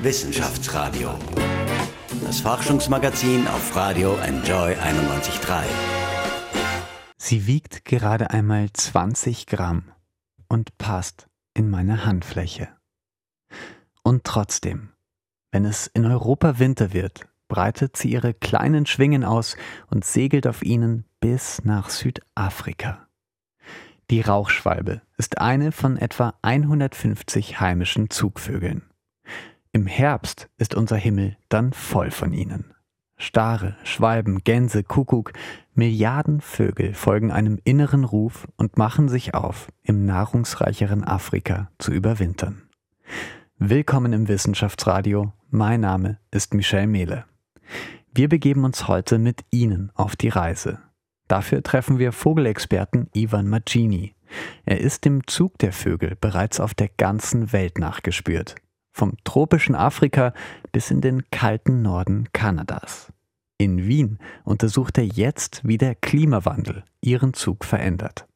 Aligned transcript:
Wissenschaftsradio. 0.00 1.10
Das 2.24 2.40
Forschungsmagazin 2.40 3.48
auf 3.48 3.74
Radio 3.74 4.14
Enjoy 4.18 4.74
91.3. 4.74 5.64
Sie 7.16 7.48
wiegt 7.48 7.84
gerade 7.84 8.30
einmal 8.30 8.68
20 8.72 9.46
Gramm 9.46 9.90
und 10.48 10.78
passt 10.78 11.26
in 11.52 11.68
meine 11.68 12.06
Handfläche. 12.06 12.68
Und 14.04 14.22
trotzdem, 14.22 14.90
wenn 15.50 15.64
es 15.64 15.88
in 15.88 16.06
Europa 16.06 16.60
Winter 16.60 16.92
wird, 16.92 17.26
breitet 17.48 17.96
sie 17.96 18.12
ihre 18.12 18.34
kleinen 18.34 18.86
Schwingen 18.86 19.24
aus 19.24 19.56
und 19.88 20.04
segelt 20.04 20.46
auf 20.46 20.62
ihnen 20.62 21.06
bis 21.18 21.64
nach 21.64 21.90
Südafrika. 21.90 23.08
Die 24.10 24.20
Rauchschwalbe 24.20 25.02
ist 25.16 25.38
eine 25.38 25.72
von 25.72 25.96
etwa 25.96 26.34
150 26.42 27.58
heimischen 27.58 28.10
Zugvögeln. 28.10 28.88
Im 29.78 29.86
Herbst 29.86 30.48
ist 30.58 30.74
unser 30.74 30.96
Himmel 30.96 31.36
dann 31.48 31.72
voll 31.72 32.10
von 32.10 32.32
ihnen. 32.32 32.74
Stare, 33.16 33.76
Schwalben, 33.84 34.42
Gänse, 34.42 34.82
Kuckuck, 34.82 35.32
Milliarden 35.72 36.40
Vögel 36.40 36.94
folgen 36.94 37.30
einem 37.30 37.60
inneren 37.62 38.02
Ruf 38.02 38.48
und 38.56 38.76
machen 38.76 39.08
sich 39.08 39.34
auf, 39.34 39.68
im 39.84 40.04
nahrungsreicheren 40.04 41.04
Afrika 41.04 41.70
zu 41.78 41.92
überwintern. 41.92 42.62
Willkommen 43.60 44.12
im 44.12 44.26
Wissenschaftsradio. 44.26 45.32
Mein 45.48 45.82
Name 45.82 46.18
ist 46.32 46.54
Michel 46.54 46.88
Mehle. 46.88 47.24
Wir 48.12 48.28
begeben 48.28 48.64
uns 48.64 48.88
heute 48.88 49.18
mit 49.18 49.44
Ihnen 49.52 49.92
auf 49.94 50.16
die 50.16 50.30
Reise. 50.30 50.80
Dafür 51.28 51.62
treffen 51.62 52.00
wir 52.00 52.10
Vogelexperten 52.10 53.10
Ivan 53.14 53.46
Magini. 53.46 54.16
Er 54.66 54.80
ist 54.80 55.04
dem 55.04 55.24
Zug 55.28 55.56
der 55.58 55.72
Vögel 55.72 56.16
bereits 56.20 56.58
auf 56.58 56.74
der 56.74 56.88
ganzen 56.88 57.52
Welt 57.52 57.78
nachgespürt. 57.78 58.56
Vom 58.98 59.12
tropischen 59.22 59.76
Afrika 59.76 60.32
bis 60.72 60.90
in 60.90 61.00
den 61.00 61.30
kalten 61.30 61.82
Norden 61.82 62.26
Kanadas. 62.32 63.12
In 63.56 63.86
Wien 63.86 64.18
untersucht 64.42 64.98
er 64.98 65.04
jetzt, 65.04 65.60
wie 65.62 65.78
der 65.78 65.94
Klimawandel 65.94 66.82
ihren 67.00 67.32
Zug 67.32 67.64
verändert. 67.64 68.26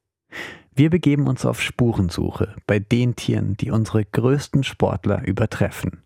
Wir 0.73 0.89
begeben 0.89 1.27
uns 1.27 1.45
auf 1.45 1.61
Spurensuche 1.61 2.55
bei 2.69 2.79
den 2.79 3.17
Tieren, 3.17 3.57
die 3.57 3.73
unsere 3.73 4.05
größten 4.05 4.63
Sportler 4.63 5.27
übertreffen 5.27 6.05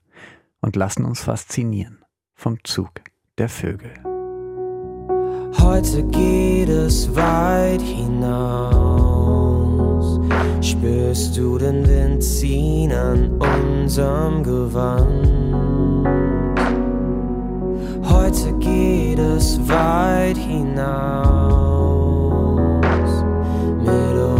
und 0.62 0.74
lassen 0.74 1.04
uns 1.04 1.24
faszinieren 1.24 2.02
vom 2.34 2.56
Zug 2.64 2.92
der 3.36 3.50
Vögel. 3.50 3.92
Heute 5.58 6.02
geht 6.04 6.70
es 6.70 7.14
weit 7.14 7.82
hinaus. 7.82 9.75
Spürst 10.60 11.36
du 11.36 11.58
den 11.58 11.86
Wind 11.86 12.22
ziehen 12.22 12.92
an 12.92 13.30
unserem 13.38 14.42
Gewand? 14.42 15.28
Heute 18.08 18.52
geht 18.58 19.18
es 19.18 19.58
weit 19.68 20.36
hinaus 20.36 20.84
mit 23.78 24.16
uns. 24.18 24.36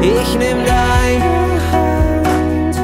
Ich 0.00 0.38
nehm 0.38 0.58
deine 0.64 1.60
Hand, 1.72 2.76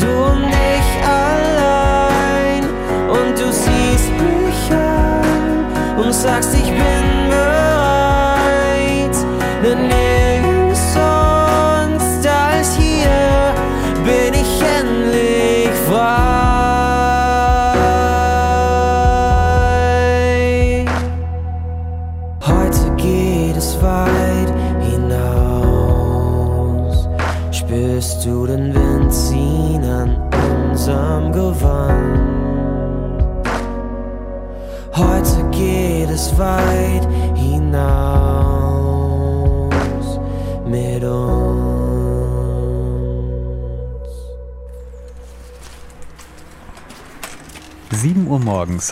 du 0.00 0.14
dich 0.48 0.88
allein 1.04 2.64
und 3.08 3.38
du 3.38 3.52
siehst 3.52 4.10
mich 4.18 4.72
an 4.72 6.04
und 6.04 6.12
sagst, 6.14 6.54
ich 6.54 6.70
bin 6.70 6.89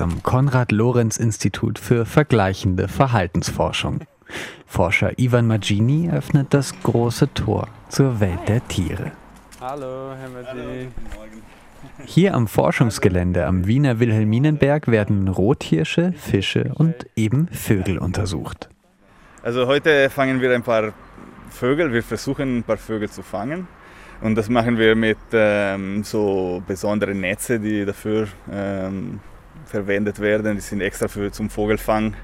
am 0.01 0.23
Konrad-Lorenz-Institut 0.23 1.79
für 1.79 2.07
vergleichende 2.07 2.89
Verhaltensforschung. 2.89 4.01
Forscher 4.67 5.19
Ivan 5.19 5.47
Magini 5.47 6.11
öffnet 6.11 6.55
das 6.55 6.75
große 6.83 7.33
Tor 7.35 7.69
zur 7.89 8.21
Welt 8.21 8.49
der 8.49 8.67
Tiere. 8.69 9.13
Hallo, 9.61 10.13
Herr 10.19 10.29
Magini. 10.29 10.89
Hier 12.05 12.35
am 12.35 12.49
Forschungsgelände 12.49 13.47
am 13.47 13.67
Wiener 13.67 14.01
Wilhelminenberg 14.01 14.89
werden 14.89 15.29
Rothirsche, 15.29 16.13
Fische 16.13 16.73
und 16.75 17.07
eben 17.17 17.49
Vögel 17.49 17.99
untersucht. 17.99 18.69
Also 19.43 19.67
heute 19.67 20.11
fangen 20.11 20.41
wir 20.41 20.55
ein 20.55 20.63
paar 20.63 20.93
Vögel. 21.51 21.93
Wir 21.93 22.03
versuchen 22.03 22.59
ein 22.59 22.63
paar 22.63 22.77
Vögel 22.77 23.09
zu 23.09 23.23
fangen. 23.23 23.69
Und 24.21 24.35
das 24.35 24.49
machen 24.49 24.79
wir 24.79 24.97
mit 24.97 25.19
ähm, 25.33 26.03
so 26.03 26.63
besonderen 26.67 27.21
Netze, 27.21 27.61
die 27.61 27.85
dafür 27.85 28.27
ähm, 28.51 29.21
verwendet 29.69 30.21
werden. 30.21 30.57
Die 30.57 30.61
sind 30.61 30.81
extra 30.81 31.09
für, 31.09 31.31
zum 31.31 31.51
Vogelfang 31.51 32.15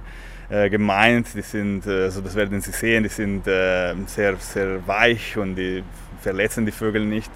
äh, 0.50 0.69
gemeint. 0.71 1.28
Die 1.34 1.43
sind, 1.43 1.87
äh, 1.87 2.05
also 2.05 2.21
das 2.21 2.34
werden 2.34 2.60
Sie 2.60 2.72
sehen, 2.72 3.03
die 3.03 3.09
sind 3.09 3.47
äh, 3.47 3.94
sehr, 4.06 4.37
sehr 4.37 4.87
weich 4.87 5.37
und 5.37 5.56
die 5.56 5.82
verletzen 6.21 6.65
die 6.66 6.72
Vögel 6.72 7.05
nicht. 7.05 7.31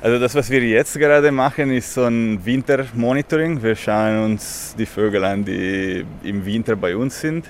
Also 0.00 0.18
das, 0.18 0.34
was 0.34 0.50
wir 0.50 0.60
jetzt 0.60 0.98
gerade 0.98 1.30
machen, 1.30 1.70
ist 1.70 1.94
so 1.94 2.04
ein 2.04 2.44
Wintermonitoring. 2.44 3.62
Wir 3.62 3.76
schauen 3.76 4.24
uns 4.24 4.74
die 4.76 4.86
Vögel 4.86 5.24
an, 5.24 5.44
die 5.44 6.04
im 6.24 6.44
Winter 6.44 6.74
bei 6.74 6.96
uns 6.96 7.20
sind. 7.20 7.46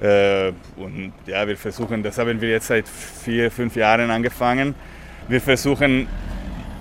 Äh, 0.00 0.52
und 0.76 1.12
ja, 1.26 1.46
wir 1.46 1.56
versuchen, 1.56 2.02
das 2.02 2.16
haben 2.16 2.40
wir 2.40 2.48
jetzt 2.48 2.68
seit 2.68 2.88
vier, 2.88 3.50
fünf 3.50 3.76
Jahren 3.76 4.10
angefangen. 4.10 4.74
Wir 5.28 5.40
versuchen 5.40 6.08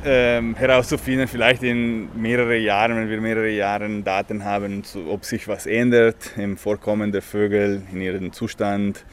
ähm, 0.05 0.55
herauszufinden, 0.55 1.27
vielleicht 1.27 1.63
in 1.63 2.09
mehreren 2.19 2.61
Jahren, 2.61 2.95
wenn 2.95 3.09
wir 3.09 3.21
mehrere 3.21 3.49
Jahre 3.49 3.89
Daten 4.01 4.43
haben, 4.43 4.83
ob 5.09 5.25
sich 5.25 5.47
was 5.47 5.65
ändert 5.65 6.31
im 6.37 6.57
Vorkommen 6.57 7.11
der 7.11 7.21
Vögel, 7.21 7.81
in 7.91 8.01
ihrem 8.01 8.33
Zustand, 8.33 9.05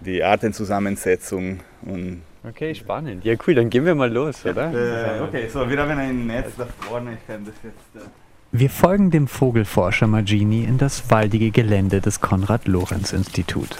die 0.00 0.22
Artenzusammensetzung. 0.22 1.60
Und 1.82 2.22
Okay, 2.48 2.74
spannend. 2.76 3.24
Ja, 3.24 3.34
cool, 3.46 3.56
dann 3.56 3.70
gehen 3.70 3.84
wir 3.84 3.96
mal 3.96 4.12
los, 4.12 4.46
oder? 4.46 4.72
äh, 4.72 5.20
okay, 5.20 5.48
so 5.48 5.68
wir 5.68 5.78
haben 5.78 5.98
ein 5.98 6.28
Netz 6.28 6.52
da 6.56 6.66
vorne. 6.80 7.14
Ich 7.14 7.26
kann 7.26 7.44
das 7.44 7.54
jetzt. 7.64 8.06
Äh 8.06 8.08
Wir 8.52 8.70
folgen 8.70 9.10
dem 9.10 9.26
Vogelforscher 9.26 10.06
Magini 10.06 10.62
in 10.62 10.78
das 10.78 11.10
waldige 11.10 11.50
Gelände 11.50 12.00
des 12.00 12.20
Konrad-Lorenz-Institut. 12.20 13.76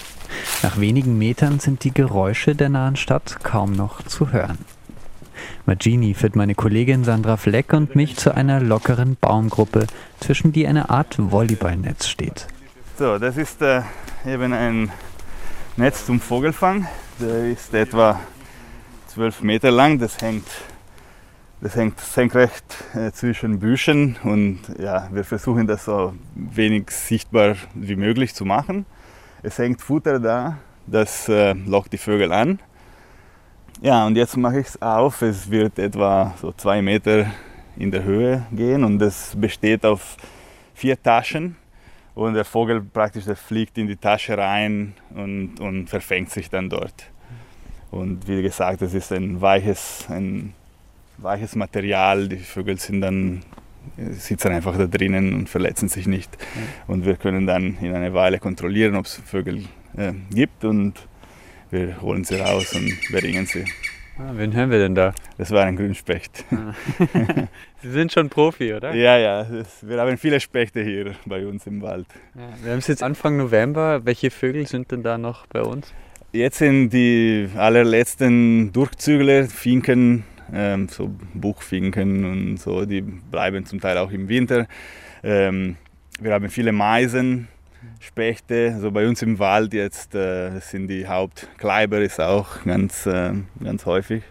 Nach 0.64 0.80
wenigen 0.80 1.16
Metern 1.16 1.60
sind 1.60 1.84
die 1.84 1.94
Geräusche 1.94 2.56
der 2.56 2.68
nahen 2.68 2.96
Stadt 2.96 3.38
kaum 3.44 3.72
noch 3.72 4.02
zu 4.02 4.32
hören. 4.32 4.58
Magini 5.66 6.14
führt 6.14 6.36
meine 6.36 6.54
Kollegin 6.54 7.04
Sandra 7.04 7.36
Fleck 7.36 7.72
und 7.72 7.96
mich 7.96 8.16
zu 8.16 8.34
einer 8.34 8.60
lockeren 8.60 9.16
Baumgruppe, 9.20 9.86
zwischen 10.20 10.52
die 10.52 10.66
eine 10.66 10.90
Art 10.90 11.16
Volleyballnetz 11.18 12.06
steht. 12.06 12.46
So, 12.98 13.18
das 13.18 13.36
ist 13.36 13.60
äh, 13.62 13.82
eben 14.26 14.52
ein 14.52 14.90
Netz 15.76 16.06
zum 16.06 16.20
Vogelfang. 16.20 16.86
Der 17.20 17.50
ist 17.50 17.74
etwa 17.74 18.20
12 19.08 19.42
Meter 19.42 19.70
lang. 19.70 19.98
Das 19.98 20.20
hängt, 20.22 20.46
das 21.60 21.76
hängt 21.76 22.00
senkrecht 22.00 22.64
äh, 22.94 23.12
zwischen 23.12 23.58
Büschen 23.58 24.16
und 24.22 24.60
ja, 24.78 25.08
wir 25.12 25.24
versuchen 25.24 25.66
das 25.66 25.84
so 25.84 26.14
wenig 26.34 26.90
sichtbar 26.90 27.56
wie 27.74 27.96
möglich 27.96 28.34
zu 28.34 28.44
machen. 28.44 28.86
Es 29.42 29.58
hängt 29.58 29.82
Futter 29.82 30.18
da, 30.18 30.58
das 30.86 31.28
äh, 31.28 31.52
lockt 31.52 31.92
die 31.92 31.98
Vögel 31.98 32.32
an. 32.32 32.58
Ja, 33.82 34.06
und 34.06 34.16
jetzt 34.16 34.38
mache 34.38 34.60
ich 34.60 34.68
es 34.68 34.80
auf. 34.80 35.20
Es 35.20 35.50
wird 35.50 35.78
etwa 35.78 36.34
so 36.40 36.50
zwei 36.52 36.80
Meter 36.80 37.26
in 37.76 37.90
der 37.90 38.04
Höhe 38.04 38.46
gehen 38.50 38.84
und 38.84 39.02
es 39.02 39.36
besteht 39.36 39.84
auf 39.84 40.16
vier 40.74 41.00
Taschen. 41.00 41.56
Und 42.14 42.32
der 42.32 42.46
Vogel 42.46 42.80
praktisch 42.80 43.26
der 43.26 43.36
fliegt 43.36 43.76
in 43.76 43.86
die 43.86 43.96
Tasche 43.96 44.38
rein 44.38 44.94
und, 45.14 45.60
und 45.60 45.90
verfängt 45.90 46.30
sich 46.30 46.48
dann 46.48 46.70
dort. 46.70 46.94
Und 47.90 48.26
wie 48.26 48.40
gesagt, 48.40 48.80
es 48.80 48.94
ist 48.94 49.12
ein 49.12 49.42
weiches, 49.42 50.06
ein 50.08 50.54
weiches 51.18 51.54
Material. 51.54 52.28
Die 52.28 52.38
Vögel 52.38 52.78
sind 52.78 53.02
dann, 53.02 53.42
sitzen 53.98 54.52
einfach 54.52 54.78
da 54.78 54.86
drinnen 54.86 55.34
und 55.34 55.50
verletzen 55.50 55.90
sich 55.90 56.06
nicht. 56.06 56.30
Und 56.86 57.04
wir 57.04 57.16
können 57.16 57.46
dann 57.46 57.76
in 57.82 57.94
einer 57.94 58.14
Weile 58.14 58.38
kontrollieren, 58.38 58.96
ob 58.96 59.04
es 59.04 59.16
Vögel 59.16 59.66
äh, 59.98 60.14
gibt 60.30 60.64
und 60.64 60.94
wir 61.70 62.00
holen 62.00 62.24
sie 62.24 62.36
raus 62.36 62.74
und 62.74 62.92
beringen 63.10 63.46
sie. 63.46 63.64
Ah, 64.18 64.32
wen 64.34 64.54
hören 64.54 64.70
wir 64.70 64.78
denn 64.78 64.94
da? 64.94 65.12
Das 65.36 65.50
war 65.50 65.64
ein 65.64 65.76
Grünspecht. 65.76 66.44
Ah. 66.50 66.72
Sie 67.82 67.90
sind 67.90 68.10
schon 68.10 68.30
Profi, 68.30 68.72
oder? 68.72 68.94
Ja, 68.94 69.18
ja, 69.18 69.44
das, 69.44 69.86
wir 69.86 70.00
haben 70.00 70.16
viele 70.16 70.40
Spechte 70.40 70.82
hier 70.82 71.14
bei 71.26 71.46
uns 71.46 71.66
im 71.66 71.82
Wald. 71.82 72.06
Ja, 72.34 72.48
wir 72.62 72.72
haben 72.72 72.78
es 72.78 72.86
jetzt 72.86 73.02
Anfang 73.02 73.36
November. 73.36 74.06
Welche 74.06 74.30
Vögel 74.30 74.66
sind 74.66 74.90
denn 74.90 75.02
da 75.02 75.18
noch 75.18 75.46
bei 75.48 75.60
uns? 75.60 75.92
Jetzt 76.32 76.58
sind 76.58 76.90
die 76.90 77.50
allerletzten 77.56 78.72
Durchzügler, 78.72 79.44
Finken, 79.44 80.24
ähm, 80.50 80.88
so 80.88 81.14
Buchfinken 81.34 82.24
und 82.24 82.56
so, 82.56 82.86
die 82.86 83.02
bleiben 83.02 83.66
zum 83.66 83.80
Teil 83.80 83.98
auch 83.98 84.10
im 84.10 84.28
Winter. 84.28 84.66
Ähm, 85.22 85.76
wir 86.20 86.32
haben 86.32 86.48
viele 86.48 86.72
Meisen, 86.72 87.48
Spechte, 88.00 88.72
also 88.74 88.90
bei 88.90 89.06
uns 89.06 89.22
im 89.22 89.38
Wald 89.38 89.74
jetzt 89.74 90.14
äh, 90.14 90.58
sind 90.60 90.88
die 90.88 91.06
Hauptkleiber 91.06 92.00
ist 92.00 92.20
auch 92.20 92.64
ganz, 92.64 93.06
äh, 93.06 93.32
ganz 93.62 93.86
häufig. 93.86 94.22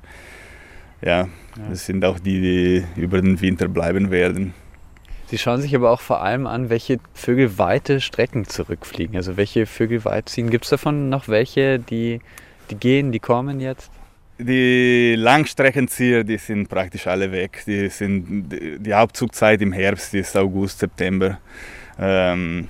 Ja, 1.02 1.28
ja, 1.58 1.70
das 1.70 1.86
sind 1.86 2.04
auch 2.04 2.20
die, 2.20 2.42
die 2.42 3.02
über 3.02 3.22
den 3.22 3.40
Winter 3.42 3.68
bleiben 3.68 4.12
werden. 4.12 4.54
Sie 5.28 5.38
schauen 5.38 5.62
sich 5.62 5.76
aber 5.76 5.92
auch 5.92 6.02
vor 6.02 6.22
allem 6.22 6.46
an, 6.46 6.70
welche 6.70 7.00
Vögel 7.14 7.58
weite 7.58 8.00
Strecken 8.00 8.46
zurückfliegen. 8.46 9.16
Also 9.16 9.38
welche 9.38 9.66
Vögel 9.66 10.06
weit 10.06 10.30
ziehen. 10.30 10.50
Gibt 10.50 10.66
es 10.66 10.70
davon 10.70 11.10
noch 11.10 11.28
welche, 11.28 11.80
die, 11.80 12.22
die 12.70 12.76
gehen, 12.76 13.12
die 13.12 13.20
kommen 13.20 13.60
jetzt? 13.60 13.92
Die 14.38 15.16
Langstreckenzieher, 15.18 16.24
die 16.24 16.38
sind 16.38 16.70
praktisch 16.70 17.08
alle 17.08 17.32
weg. 17.32 17.64
Die, 17.66 17.90
sind, 17.90 18.50
die 18.50 18.94
Hauptzugzeit 18.94 19.62
im 19.62 19.72
Herbst 19.72 20.14
ist 20.14 20.36
August, 20.38 20.80
September. 20.80 21.40
Ähm, 21.98 22.68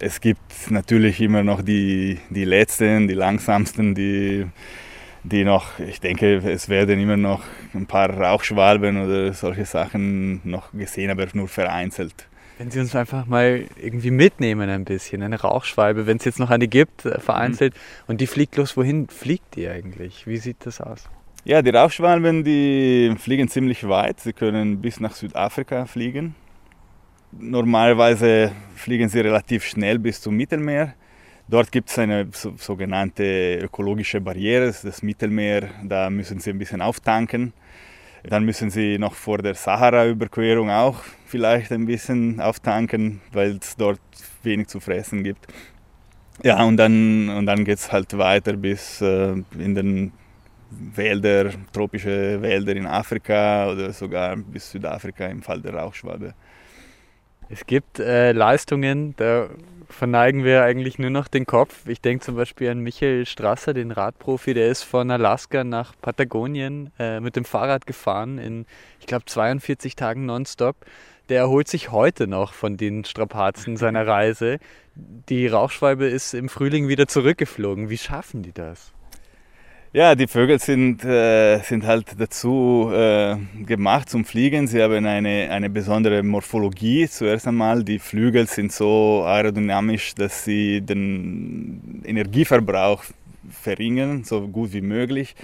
es 0.00 0.20
gibt 0.20 0.70
natürlich 0.70 1.20
immer 1.20 1.42
noch 1.42 1.62
die, 1.62 2.18
die 2.30 2.44
letzten, 2.44 3.06
die 3.06 3.14
langsamsten, 3.14 3.94
die, 3.94 4.46
die 5.22 5.44
noch, 5.44 5.78
ich 5.78 6.00
denke, 6.00 6.36
es 6.38 6.68
werden 6.68 6.98
immer 6.98 7.16
noch 7.16 7.42
ein 7.74 7.86
paar 7.86 8.10
Rauchschwalben 8.10 9.04
oder 9.04 9.32
solche 9.34 9.66
Sachen 9.66 10.40
noch 10.44 10.72
gesehen, 10.72 11.10
aber 11.10 11.26
nur 11.34 11.48
vereinzelt. 11.48 12.26
Wenn 12.58 12.70
Sie 12.70 12.80
uns 12.80 12.94
einfach 12.94 13.26
mal 13.26 13.64
irgendwie 13.80 14.10
mitnehmen 14.10 14.68
ein 14.68 14.84
bisschen, 14.84 15.22
eine 15.22 15.40
Rauchschwalbe, 15.40 16.06
wenn 16.06 16.18
es 16.18 16.24
jetzt 16.24 16.38
noch 16.38 16.50
eine 16.50 16.68
gibt, 16.68 17.06
äh, 17.06 17.18
vereinzelt, 17.18 17.74
mhm. 17.74 18.04
und 18.08 18.20
die 18.20 18.26
fliegt 18.26 18.56
los, 18.56 18.76
wohin 18.76 19.08
fliegt 19.08 19.56
die 19.56 19.68
eigentlich? 19.68 20.26
Wie 20.26 20.36
sieht 20.36 20.66
das 20.66 20.80
aus? 20.80 21.08
Ja, 21.44 21.62
die 21.62 21.70
Rauchschwalben, 21.70 22.44
die 22.44 23.14
fliegen 23.18 23.48
ziemlich 23.48 23.88
weit. 23.88 24.20
Sie 24.20 24.34
können 24.34 24.82
bis 24.82 25.00
nach 25.00 25.12
Südafrika 25.12 25.86
fliegen. 25.86 26.34
Normalerweise 27.32 28.52
fliegen 28.74 29.08
sie 29.08 29.20
relativ 29.20 29.64
schnell 29.64 29.98
bis 29.98 30.20
zum 30.20 30.36
Mittelmeer. 30.36 30.94
Dort 31.48 31.70
gibt 31.72 31.90
es 31.90 31.98
eine 31.98 32.28
so, 32.32 32.54
sogenannte 32.56 33.58
ökologische 33.62 34.20
Barriere, 34.20 34.66
das 34.82 35.02
Mittelmeer, 35.02 35.68
da 35.82 36.10
müssen 36.10 36.38
sie 36.40 36.50
ein 36.50 36.58
bisschen 36.58 36.80
auftanken. 36.80 37.52
Dann 38.22 38.44
müssen 38.44 38.70
sie 38.70 38.98
noch 38.98 39.14
vor 39.14 39.38
der 39.38 39.54
Sahara-Überquerung 39.54 40.70
auch 40.70 41.02
vielleicht 41.26 41.72
ein 41.72 41.86
bisschen 41.86 42.40
auftanken, 42.40 43.20
weil 43.32 43.58
es 43.60 43.76
dort 43.76 44.00
wenig 44.42 44.68
zu 44.68 44.80
fressen 44.80 45.24
gibt. 45.24 45.46
Ja, 46.42 46.62
und 46.64 46.76
dann, 46.76 47.28
und 47.30 47.46
dann 47.46 47.64
geht 47.64 47.78
es 47.78 47.92
halt 47.92 48.16
weiter 48.16 48.54
bis 48.54 49.00
äh, 49.00 49.32
in 49.58 49.74
den 49.74 50.12
Wälder, 50.70 51.50
tropische 51.72 52.40
Wälder 52.42 52.76
in 52.76 52.86
Afrika 52.86 53.70
oder 53.70 53.92
sogar 53.92 54.36
bis 54.36 54.70
Südafrika 54.70 55.26
im 55.26 55.42
Fall 55.42 55.60
der 55.60 55.74
Rauchschwabe. 55.74 56.34
Es 57.52 57.66
gibt 57.66 57.98
äh, 57.98 58.30
Leistungen, 58.30 59.14
da 59.16 59.48
verneigen 59.88 60.44
wir 60.44 60.62
eigentlich 60.62 61.00
nur 61.00 61.10
noch 61.10 61.26
den 61.26 61.46
Kopf. 61.46 61.88
Ich 61.88 62.00
denke 62.00 62.24
zum 62.24 62.36
Beispiel 62.36 62.70
an 62.70 62.78
Michael 62.78 63.26
Strasser, 63.26 63.74
den 63.74 63.90
Radprofi, 63.90 64.54
der 64.54 64.68
ist 64.68 64.84
von 64.84 65.10
Alaska 65.10 65.64
nach 65.64 65.92
Patagonien 66.00 66.92
äh, 67.00 67.18
mit 67.18 67.34
dem 67.34 67.44
Fahrrad 67.44 67.86
gefahren 67.86 68.38
in, 68.38 68.66
ich 69.00 69.06
glaube, 69.06 69.24
42 69.24 69.96
Tagen 69.96 70.26
nonstop. 70.26 70.76
Der 71.28 71.40
erholt 71.40 71.66
sich 71.66 71.90
heute 71.90 72.28
noch 72.28 72.52
von 72.52 72.76
den 72.76 73.04
Strapazen 73.04 73.76
seiner 73.76 74.06
Reise. 74.06 74.58
Die 74.94 75.48
Rauchschwalbe 75.48 76.06
ist 76.06 76.34
im 76.34 76.48
Frühling 76.48 76.86
wieder 76.86 77.08
zurückgeflogen. 77.08 77.90
Wie 77.90 77.98
schaffen 77.98 78.42
die 78.42 78.52
das? 78.52 78.92
Ja, 79.92 80.14
die 80.14 80.28
Vögel 80.28 80.60
sind, 80.60 81.04
äh, 81.04 81.58
sind 81.62 81.84
halt 81.84 82.14
dazu 82.16 82.92
äh, 82.94 83.34
gemacht 83.64 84.08
zum 84.08 84.24
Fliegen. 84.24 84.68
Sie 84.68 84.80
haben 84.80 85.04
eine, 85.04 85.50
eine 85.50 85.68
besondere 85.68 86.22
Morphologie. 86.22 87.08
Zuerst 87.08 87.48
einmal, 87.48 87.82
die 87.82 87.98
Flügel 87.98 88.46
sind 88.46 88.70
so 88.70 89.24
aerodynamisch, 89.26 90.14
dass 90.14 90.44
sie 90.44 90.80
den 90.80 92.02
Energieverbrauch 92.04 93.02
verringern, 93.50 94.22
so 94.22 94.46
gut 94.46 94.72
wie 94.74 94.80
möglich. 94.80 95.34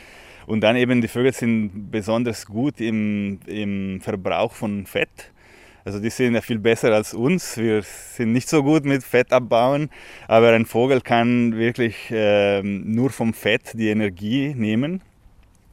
Und 0.46 0.60
dann 0.60 0.76
eben, 0.76 1.00
die 1.00 1.08
Vögel 1.08 1.32
sind 1.32 1.90
besonders 1.90 2.46
gut 2.46 2.81
im, 2.81 3.40
im 3.46 4.00
Verbrauch 4.00 4.52
von 4.52 4.87
Fett. 4.87 5.32
Also 5.86 6.00
die 6.00 6.10
sind 6.10 6.34
ja 6.34 6.40
viel 6.40 6.58
besser 6.58 6.92
als 6.92 7.14
uns. 7.14 7.56
Wir 7.58 7.80
sind 7.82 8.32
nicht 8.32 8.48
so 8.48 8.64
gut 8.64 8.84
mit 8.84 9.04
Fett 9.04 9.32
abbauen, 9.32 9.88
aber 10.26 10.50
ein 10.50 10.66
Vogel 10.66 11.00
kann 11.00 11.56
wirklich 11.56 12.10
äh, 12.10 12.60
nur 12.60 13.10
vom 13.10 13.32
Fett 13.32 13.70
die 13.74 13.90
Energie 13.90 14.52
nehmen. 14.56 15.00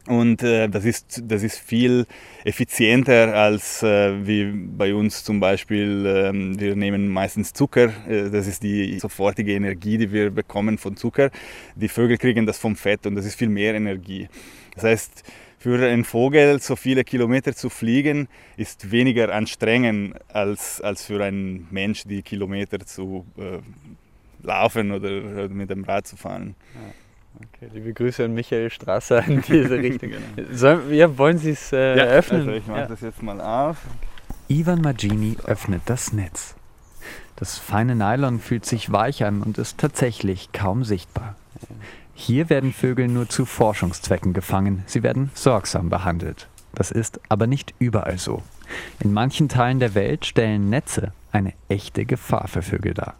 Und 0.07 0.43
äh, 0.43 0.67
das, 0.69 0.85
ist, 0.85 1.23
das 1.25 1.41
ist 1.41 1.57
viel 1.57 2.05
effizienter 2.43 3.33
als 3.33 3.81
äh, 3.81 4.27
wie 4.27 4.51
bei 4.51 4.93
uns 4.93 5.23
zum 5.23 5.39
Beispiel. 5.39 6.05
Ähm, 6.05 6.59
wir 6.59 6.75
nehmen 6.75 7.07
meistens 7.07 7.51
Zucker, 7.51 7.91
äh, 8.07 8.29
das 8.29 8.45
ist 8.45 8.61
die 8.61 8.99
sofortige 8.99 9.53
Energie, 9.53 9.97
die 9.97 10.11
wir 10.11 10.29
bekommen 10.29 10.77
von 10.77 10.95
Zucker. 10.95 11.31
Die 11.75 11.87
Vögel 11.87 12.19
kriegen 12.19 12.45
das 12.45 12.59
vom 12.59 12.75
Fett 12.75 13.07
und 13.07 13.15
das 13.15 13.25
ist 13.25 13.33
viel 13.33 13.49
mehr 13.49 13.73
Energie. 13.73 14.29
Das 14.75 14.83
heißt, 14.83 15.23
für 15.63 15.81
einen 15.81 16.03
Vogel 16.03 16.59
so 16.59 16.75
viele 16.75 17.05
Kilometer 17.05 17.55
zu 17.55 17.69
fliegen, 17.69 18.27
ist 18.57 18.91
weniger 18.91 19.33
anstrengend 19.33 20.17
als, 20.27 20.81
als 20.81 21.05
für 21.05 21.23
einen 21.23 21.69
Mensch, 21.71 22.03
die 22.03 22.21
Kilometer 22.21 22.79
zu 22.85 23.25
äh, 23.37 23.59
laufen 24.45 24.91
oder 24.91 25.47
mit 25.47 25.69
dem 25.69 25.85
Rad 25.85 26.05
zu 26.05 26.17
fahren. 26.17 26.55
Ja. 26.75 27.47
Okay, 27.47 27.71
liebe 27.73 27.93
Grüße 27.93 28.25
an 28.25 28.33
Michael 28.33 28.69
Strasser 28.71 29.25
in 29.25 29.41
diese 29.41 29.77
Richtung. 29.79 30.11
Sollen, 30.51 30.93
ja, 30.93 31.17
wollen 31.17 31.37
Sie 31.37 31.51
es 31.51 31.71
äh, 31.71 31.97
ja, 31.97 32.03
öffnen? 32.07 32.41
Also 32.41 32.51
ich 32.51 32.67
mache 32.67 32.79
ja. 32.81 32.87
das 32.87 32.99
jetzt 32.99 33.23
mal 33.23 33.39
auf. 33.39 33.77
Ivan 34.49 34.81
Magini 34.81 35.37
öffnet 35.45 35.83
das 35.85 36.11
Netz. 36.11 36.55
Das 37.37 37.57
feine 37.57 37.95
Nylon 37.95 38.41
fühlt 38.41 38.65
sich 38.65 38.91
weich 38.91 39.23
an 39.23 39.41
und 39.41 39.57
ist 39.57 39.77
tatsächlich 39.77 40.51
kaum 40.51 40.83
sichtbar. 40.83 41.37
Hier 42.15 42.49
werden 42.49 42.73
Vögel 42.73 43.07
nur 43.07 43.27
zu 43.27 43.45
Forschungszwecken 43.45 44.33
gefangen, 44.33 44.83
sie 44.85 45.03
werden 45.03 45.31
sorgsam 45.33 45.89
behandelt. 45.89 46.47
Das 46.75 46.91
ist 46.91 47.19
aber 47.29 47.47
nicht 47.47 47.73
überall 47.79 48.17
so. 48.17 48.41
In 48.99 49.13
manchen 49.13 49.49
Teilen 49.49 49.79
der 49.79 49.95
Welt 49.95 50.25
stellen 50.25 50.69
Netze 50.69 51.13
eine 51.31 51.53
echte 51.69 52.05
Gefahr 52.05 52.47
für 52.47 52.61
Vögel 52.61 52.93
dar. 52.93 53.15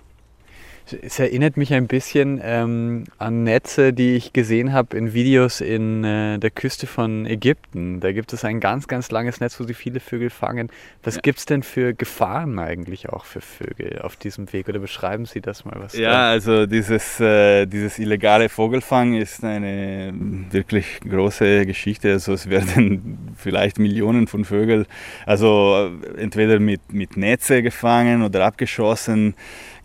Es 1.02 1.18
erinnert 1.18 1.56
mich 1.56 1.74
ein 1.74 1.88
bisschen 1.88 2.42
ähm, 2.44 3.06
an 3.18 3.44
Netze, 3.44 3.94
die 3.94 4.16
ich 4.16 4.34
gesehen 4.34 4.74
habe 4.74 4.98
in 4.98 5.14
Videos 5.14 5.62
in 5.62 6.04
äh, 6.04 6.40
der 6.40 6.52
Küste 6.52 6.88
von 6.88 7.26
Ägypten. 7.26 8.02
Da 8.02 8.12
gibt 8.12 8.34
es 8.34 8.44
ein 8.44 8.60
ganz, 8.60 8.88
ganz 8.88 9.10
langes 9.10 9.40
Netz, 9.40 9.60
wo 9.60 9.64
sie 9.64 9.74
viele 9.74 10.02
Vögel 10.02 10.30
fangen. 10.30 10.70
Was 11.02 11.16
ja. 11.16 11.22
gibt 11.22 11.40
es 11.40 11.46
denn 11.46 11.64
für 11.64 11.94
Gefahren 11.94 12.60
eigentlich 12.60 13.10
auch 13.10 13.24
für 13.24 13.40
Vögel 13.40 14.00
auf 14.02 14.18
diesem 14.18 14.52
Weg? 14.52 14.68
Oder 14.68 14.80
beschreiben 14.80 15.26
Sie 15.26 15.40
das 15.40 15.64
mal? 15.64 15.76
Was 15.78 15.98
ja, 15.98 16.12
da? 16.12 16.30
also 16.32 16.66
dieses, 16.66 17.20
äh, 17.20 17.66
dieses 17.66 17.98
illegale 17.98 18.50
Vogelfang 18.50 19.14
ist 19.14 19.44
eine 19.44 20.14
wirklich 20.52 21.00
große 21.02 21.66
Geschichte. 21.66 22.12
Also 22.12 22.34
es 22.34 22.50
werden 22.50 23.34
vielleicht 23.38 23.80
Millionen 23.80 24.28
von 24.28 24.44
Vögeln, 24.44 24.86
also 25.26 25.92
entweder 26.18 26.60
mit, 26.60 26.92
mit 26.92 27.16
Netze 27.16 27.64
gefangen 27.64 28.22
oder 28.22 28.46
abgeschossen 28.46 29.36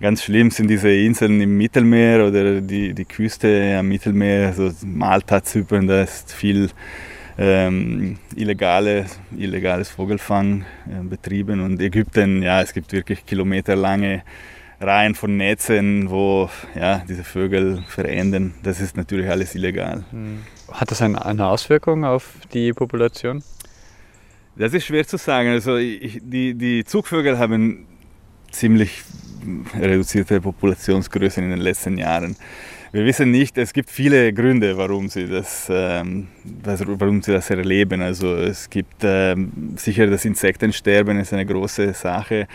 ganz 0.01 0.23
schlimm 0.23 0.51
sind 0.51 0.69
diese 0.69 0.91
Inseln 0.91 1.41
im 1.41 1.57
Mittelmeer 1.57 2.27
oder 2.27 2.61
die, 2.61 2.95
die 2.95 3.05
Küste 3.05 3.77
am 3.79 3.89
Mittelmeer, 3.89 4.53
so 4.53 4.71
Malta, 4.85 5.43
Zypern, 5.43 5.87
da 5.87 6.03
ist 6.03 6.33
viel 6.33 6.71
ähm, 7.37 8.19
illegale, 8.35 9.07
illegales 9.37 9.89
Vogelfang 9.89 10.65
äh, 10.87 11.03
betrieben 11.05 11.61
und 11.61 11.81
Ägypten, 11.81 12.43
ja, 12.43 12.63
es 12.63 12.73
gibt 12.73 12.93
wirklich 12.93 13.25
kilometerlange 13.27 14.23
Reihen 14.81 15.15
von 15.15 15.37
Netzen, 15.37 16.09
wo 16.09 16.49
ja, 16.77 17.03
diese 17.09 17.25
Vögel 17.25 17.83
verenden. 17.89 18.55
Das 18.63 18.81
ist 18.81 18.97
natürlich 18.97 19.29
alles 19.29 19.55
illegal. 19.57 20.05
Hm. 20.11 20.43
Hat 20.71 20.91
das 20.91 21.03
eine, 21.03 21.25
eine 21.25 21.47
Auswirkung 21.47 22.05
auf 22.05 22.35
die 22.53 22.73
Population? 22.73 23.43
Das 24.57 24.75
ist 24.75 24.87
schwer 24.87 25.07
zu 25.07 25.17
sagen. 25.17 25.49
Also 25.49 25.77
ich, 25.77 26.21
die, 26.23 26.55
die 26.55 26.85
Zugvögel 26.85 27.39
haben 27.39 27.87
ziemlich 28.51 29.03
reduzierte 29.79 30.41
Populationsgrößen 30.41 31.43
in 31.43 31.51
den 31.51 31.61
letzten 31.61 31.99
Jahren. 31.99 32.37
wir 32.91 33.05
wissen 33.05 33.31
nicht, 33.31 33.59
es 33.59 33.73
gibt 33.73 33.91
viele 33.91 34.33
Gründe, 34.33 34.77
warum 34.79 35.09
sie 35.09 35.27
das, 35.27 35.67
ähm, 35.71 36.29
warum 36.65 37.23
sie 37.23 37.33
das 37.33 37.51
erleben. 37.51 38.01
Also 38.01 38.35
es 38.37 38.71
gibt 38.71 39.03
ähm, 39.03 39.75
sicher 39.77 40.07
das 40.07 40.25
Insektensterben 40.25 41.19
ist 41.19 41.33
eine 41.33 41.45
große 41.45 41.93
Sache. 41.93 42.47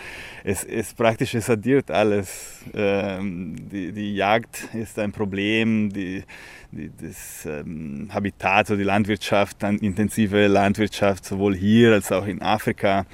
Es 0.42 0.64
ist 0.64 0.96
praktisch, 0.96 1.34
es 1.34 1.48
addiert 1.48 1.90
alles. 1.90 2.64
Ähm, 2.74 3.54
die, 3.70 3.92
die 3.92 4.16
Jagd 4.16 4.68
ist 4.74 4.98
ein 4.98 5.12
Problem, 5.12 5.92
die, 5.92 6.24
die, 6.72 6.90
das 7.00 7.46
ähm, 7.46 8.08
Habitat, 8.12 8.66
so 8.66 8.76
die 8.76 8.82
Landwirtschaft, 8.82 9.62
intensive 9.62 10.48
Landwirtschaft, 10.48 11.24
sowohl 11.24 11.54
hier 11.54 11.92
als 11.92 12.10
auch 12.10 12.26
in 12.26 12.42
Afrika 12.42 13.06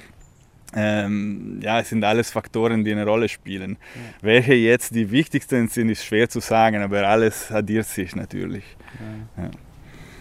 ähm, 0.73 1.59
ja, 1.61 1.79
es 1.79 1.89
sind 1.89 2.03
alles 2.03 2.31
Faktoren, 2.31 2.83
die 2.83 2.91
eine 2.91 3.05
Rolle 3.05 3.29
spielen. 3.29 3.77
Ja. 3.95 4.01
Welche 4.21 4.53
jetzt 4.53 4.95
die 4.95 5.11
wichtigsten 5.11 5.67
sind, 5.67 5.89
ist 5.89 6.05
schwer 6.05 6.29
zu 6.29 6.39
sagen, 6.39 6.81
aber 6.81 7.07
alles 7.07 7.51
addiert 7.51 7.87
sich 7.87 8.15
natürlich. 8.15 8.63
Ja. 9.37 9.43
Ja. 9.43 9.51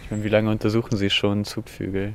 Ich 0.05 0.11
meine, 0.11 0.25
wie 0.25 0.29
lange 0.29 0.51
untersuchen 0.51 0.97
Sie 0.97 1.11
schon 1.11 1.45
Zugvögel? 1.45 2.15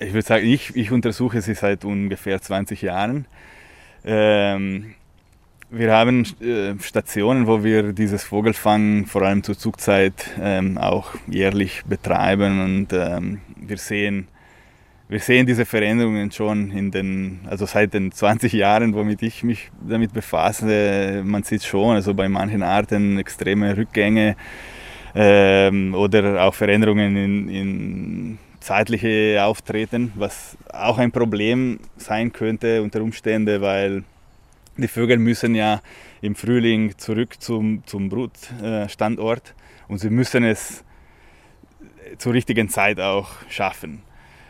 Ich 0.00 0.12
würde 0.12 0.26
sagen, 0.26 0.46
ich, 0.46 0.74
ich 0.74 0.90
untersuche 0.90 1.40
sie 1.40 1.54
seit 1.54 1.84
ungefähr 1.84 2.42
20 2.42 2.82
Jahren. 2.82 3.26
Ähm, 4.04 4.94
wir 5.70 5.92
haben 5.92 6.26
äh, 6.40 6.74
Stationen, 6.82 7.46
wo 7.46 7.64
wir 7.64 7.92
dieses 7.92 8.24
Vogelfang 8.24 9.06
vor 9.06 9.22
allem 9.22 9.42
zur 9.42 9.56
Zugzeit 9.56 10.30
ähm, 10.40 10.78
auch 10.78 11.14
jährlich 11.26 11.84
betreiben 11.86 12.62
und 12.62 12.92
ähm, 12.92 13.40
wir 13.56 13.78
sehen 13.78 14.28
wir 15.08 15.20
sehen 15.20 15.46
diese 15.46 15.66
Veränderungen 15.66 16.30
schon 16.32 16.70
in 16.70 16.90
den, 16.90 17.40
also 17.46 17.66
seit 17.66 17.92
den 17.92 18.10
20 18.10 18.52
Jahren, 18.54 18.94
womit 18.94 19.22
ich 19.22 19.42
mich 19.42 19.70
damit 19.86 20.14
befasse. 20.14 21.22
Man 21.24 21.42
sieht 21.42 21.62
schon, 21.62 21.96
also 21.96 22.14
bei 22.14 22.28
manchen 22.28 22.62
Arten 22.62 23.18
extreme 23.18 23.76
Rückgänge 23.76 24.36
ähm, 25.14 25.94
oder 25.94 26.42
auch 26.42 26.54
Veränderungen 26.54 27.16
in, 27.16 27.48
in 27.48 28.38
zeitliche 28.60 29.44
Auftreten, 29.44 30.10
was 30.14 30.56
auch 30.72 30.96
ein 30.96 31.12
Problem 31.12 31.80
sein 31.98 32.32
könnte 32.32 32.82
unter 32.82 33.02
Umständen, 33.02 33.60
weil 33.60 34.04
die 34.78 34.88
Vögel 34.88 35.18
müssen 35.18 35.54
ja 35.54 35.82
im 36.22 36.34
Frühling 36.34 36.96
zurück 36.96 37.36
zum, 37.40 37.86
zum 37.86 38.08
Brutstandort 38.08 39.54
und 39.86 39.98
sie 39.98 40.08
müssen 40.08 40.44
es 40.44 40.82
zur 42.16 42.32
richtigen 42.32 42.70
Zeit 42.70 42.98
auch 43.00 43.28
schaffen. 43.50 44.02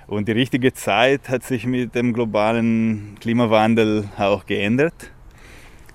Und 0.06 0.28
die 0.28 0.32
richtige 0.32 0.73
Zeit 0.75 1.28
hat 1.28 1.44
sich 1.44 1.66
mit 1.66 1.94
dem 1.94 2.12
globalen 2.12 3.16
Klimawandel 3.20 4.08
auch 4.18 4.44
geändert. 4.44 5.11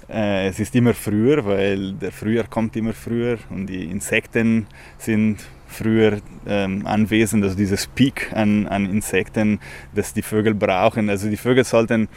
Äh, 0.09 0.47
es 0.47 0.59
ist 0.59 0.75
immer 0.75 0.95
früher, 0.95 1.45
weil 1.45 1.93
der 1.93 2.11
Frühjahr 2.11 2.47
kommt 2.47 2.75
immer 2.75 2.93
früher 2.93 3.37
und 3.51 3.67
die 3.67 3.85
Insekten 3.85 4.65
sind 4.97 5.45
früher 5.67 6.21
ähm, 6.47 6.87
anwesend, 6.87 7.43
also 7.43 7.55
dieses 7.55 7.85
Peak 7.85 8.31
an, 8.33 8.65
an 8.67 8.89
Insekten, 8.89 9.59
das 9.93 10.13
die 10.13 10.23
Vögel 10.23 10.55
brauchen. 10.55 11.09
Also 11.09 11.29
die 11.29 11.37
Vögel 11.37 11.63
sollten 11.63 12.07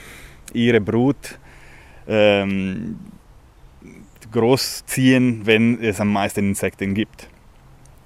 ihre 0.54 0.80
Brut 0.80 1.38
ähm, 2.08 2.98
großziehen, 4.30 5.44
wenn 5.44 5.82
es 5.82 6.00
am 6.00 6.10
meisten 6.10 6.48
Insekten 6.48 6.94
gibt, 6.94 7.28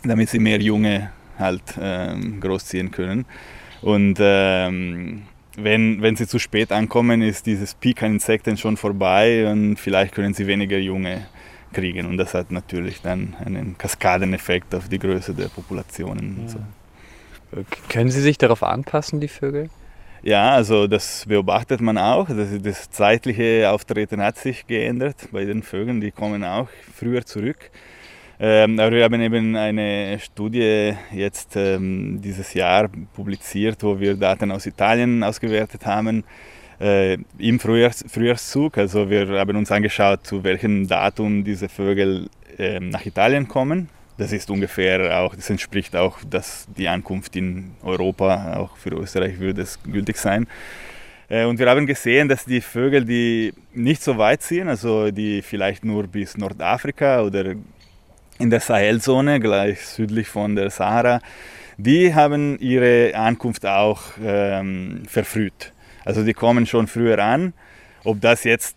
damit 0.03 0.29
sie 0.31 0.41
mehr 0.41 0.61
Junge 0.61 1.13
halt 1.39 1.63
ähm, 1.81 2.41
großziehen 2.41 2.91
können. 2.91 3.25
Und 3.83 4.17
ähm, 4.21 5.23
wenn, 5.57 6.03
wenn 6.03 6.17
sie 6.17 6.27
zu 6.27 6.39
spät 6.39 6.73
ankommen, 6.73 7.23
ist 7.23 7.47
dieses 7.47 7.75
Peak 7.75 8.03
an 8.03 8.13
Insekten 8.13 8.57
schon 8.57 8.77
vorbei 8.77 9.51
und 9.51 9.77
vielleicht 9.77 10.15
können 10.15 10.35
sie 10.35 10.47
weniger 10.47 10.79
Junge 10.79 11.27
kriegen. 11.73 12.07
Und 12.07 12.17
das 12.17 12.35
hat 12.35 12.51
natürlich 12.51 13.03
dann 13.03 13.35
einen 13.45 13.77
Kaskadeneffekt 13.79 14.75
auf 14.75 14.89
die 14.89 14.99
Größe 14.99 15.35
der 15.35 15.49
Populationen. 15.49 16.43
Ja. 16.43 16.49
So. 16.49 16.59
Können 17.89 18.11
sie 18.11 18.21
sich 18.21 18.39
darauf 18.39 18.63
anpassen, 18.63 19.21
die 19.21 19.29
Vögel? 19.29 19.71
Ja, 20.23 20.51
also 20.51 20.87
das 20.87 21.25
beobachtet 21.27 21.81
man 21.81 21.99
auch. 21.99 22.29
Das, 22.29 22.49
das 22.61 22.91
zeitliche 22.91 23.71
Auftreten 23.71 24.21
hat 24.21 24.39
sich 24.39 24.67
geändert 24.67 25.29
bei 25.31 25.45
den 25.45 25.63
Vögeln. 25.63 26.01
Die 26.01 26.11
kommen 26.11 26.45
auch 26.45 26.69
früher 26.95 27.25
zurück. 27.25 27.71
Ähm, 28.39 28.79
aber 28.79 28.93
wir 28.93 29.05
haben 29.05 29.21
eben 29.21 29.57
eine 29.57 30.19
Studie 30.21 30.93
jetzt 31.11 31.57
ähm, 31.57 32.21
dieses 32.23 32.53
Jahr 32.53 32.89
publiziert, 33.15 33.83
wo 33.83 33.99
wir 33.99 34.15
Daten 34.15 34.51
aus 34.51 34.67
Italien 34.67 35.23
ausgewertet 35.23 35.87
haben 35.87 36.23
äh, 36.81 37.17
im 37.39 37.59
Frühjahrs 37.59 38.05
Frühjahrszug. 38.09 38.77
Also 38.79 39.09
wir 39.09 39.27
haben 39.29 39.57
uns 39.57 39.73
angeschaut, 39.73 40.27
zu 40.27 40.45
welchem 40.45 40.87
Datum 40.87 41.45
diese 41.45 41.69
Vögel 41.69 42.29
äh, 42.59 42.81
nach 42.81 43.07
Italien 43.07 43.49
kommen. 43.49 43.89
Das 44.19 44.33
ist 44.33 44.51
ungefähr 44.51 45.21
auch, 45.21 45.35
das 45.35 45.51
entspricht 45.51 45.95
auch, 45.95 46.19
dass 46.29 46.67
die 46.77 46.89
Ankunft 46.89 47.37
in 47.37 47.73
Europa, 47.83 48.57
auch 48.57 48.77
für 48.77 48.91
Österreich 48.91 49.39
würde 49.39 49.63
es 49.63 49.83
gültig 49.83 50.17
sein. 50.17 50.47
Äh, 51.29 51.45
und 51.45 51.59
wir 51.59 51.69
haben 51.69 51.87
gesehen, 51.87 52.29
dass 52.29 52.45
die 52.45 52.61
Vögel, 52.61 53.05
die 53.05 53.53
nicht 53.75 54.03
so 54.03 54.17
weit 54.17 54.43
ziehen, 54.43 54.69
also 54.69 55.11
die 55.11 55.43
vielleicht 55.43 55.85
nur 55.85 56.07
bis 56.07 56.37
Nordafrika 56.37 57.23
oder 57.23 57.55
in 58.39 58.51
der 58.51 58.61
Sahelzone, 58.61 59.41
gleich 59.41 59.81
südlich 59.87 60.29
von 60.29 60.57
der 60.57 60.71
Sahara, 60.71 61.21
die 61.79 62.15
haben 62.15 62.59
ihre 62.59 63.15
Ankunft 63.15 63.67
auch 63.67 64.03
ähm, 64.23 65.03
verfrüht. 65.09 65.73
Also 66.05 66.23
die 66.23 66.35
kommen 66.35 66.67
schon 66.67 66.87
früher 66.87 67.19
an. 67.19 67.53
Ob 68.05 68.21
das 68.21 68.45
jetzt 68.45 68.77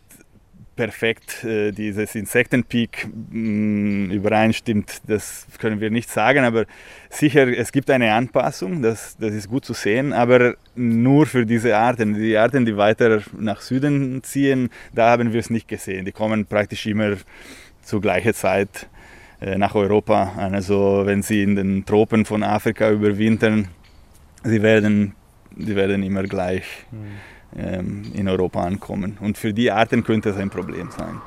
perfekt 0.75 1.43
äh, 1.43 1.71
dieses 1.71 2.15
Insektenpeak 2.15 3.07
mh, 3.31 3.37
mm, 3.37 4.11
übereinstimmt, 4.11 5.01
das 5.07 5.45
können 5.59 5.81
wir 5.81 5.91
nicht 5.91 6.09
sagen, 6.09 6.45
aber 6.45 6.65
sicher, 7.09 7.47
es 7.49 7.73
gibt 7.73 7.89
eine 7.89 8.13
Anpassung, 8.13 8.81
das, 8.81 9.17
das 9.19 9.33
ist 9.33 9.49
gut 9.49 9.65
zu 9.65 9.73
sehen, 9.73 10.13
aber 10.13 10.55
nur 10.75 11.25
für 11.25 11.45
diese 11.45 11.75
Arten. 11.75 12.13
Die 12.13 12.37
Arten, 12.37 12.65
die 12.65 12.77
weiter 12.77 13.21
nach 13.37 13.59
Süden 13.59 14.23
ziehen, 14.23 14.69
da 14.93 15.11
haben 15.11 15.33
wir 15.33 15.41
es 15.41 15.49
nicht 15.49 15.67
gesehen. 15.67 16.05
Die 16.05 16.13
kommen 16.13 16.45
praktisch 16.45 16.85
immer 16.85 17.17
zur 17.83 17.99
gleichen 17.99 18.33
Zeit 18.33 18.87
nach 19.41 19.75
Europa. 19.75 20.33
Also 20.37 21.03
wenn 21.05 21.21
sie 21.21 21.43
in 21.43 21.55
den 21.55 21.85
Tropen 21.85 22.25
von 22.25 22.43
Afrika 22.43 22.91
überwintern, 22.91 23.69
sie 24.43 24.61
werden, 24.61 25.13
sie 25.57 25.75
werden 25.75 26.03
immer 26.03 26.23
gleich 26.23 26.65
mhm. 26.91 27.61
ähm, 27.61 28.11
in 28.13 28.27
Europa 28.27 28.63
ankommen. 28.63 29.17
Und 29.21 29.37
für 29.37 29.53
die 29.53 29.71
Arten 29.71 30.03
könnte 30.03 30.29
es 30.29 30.37
ein 30.37 30.49
Problem 30.49 30.89
sein. 30.91 31.21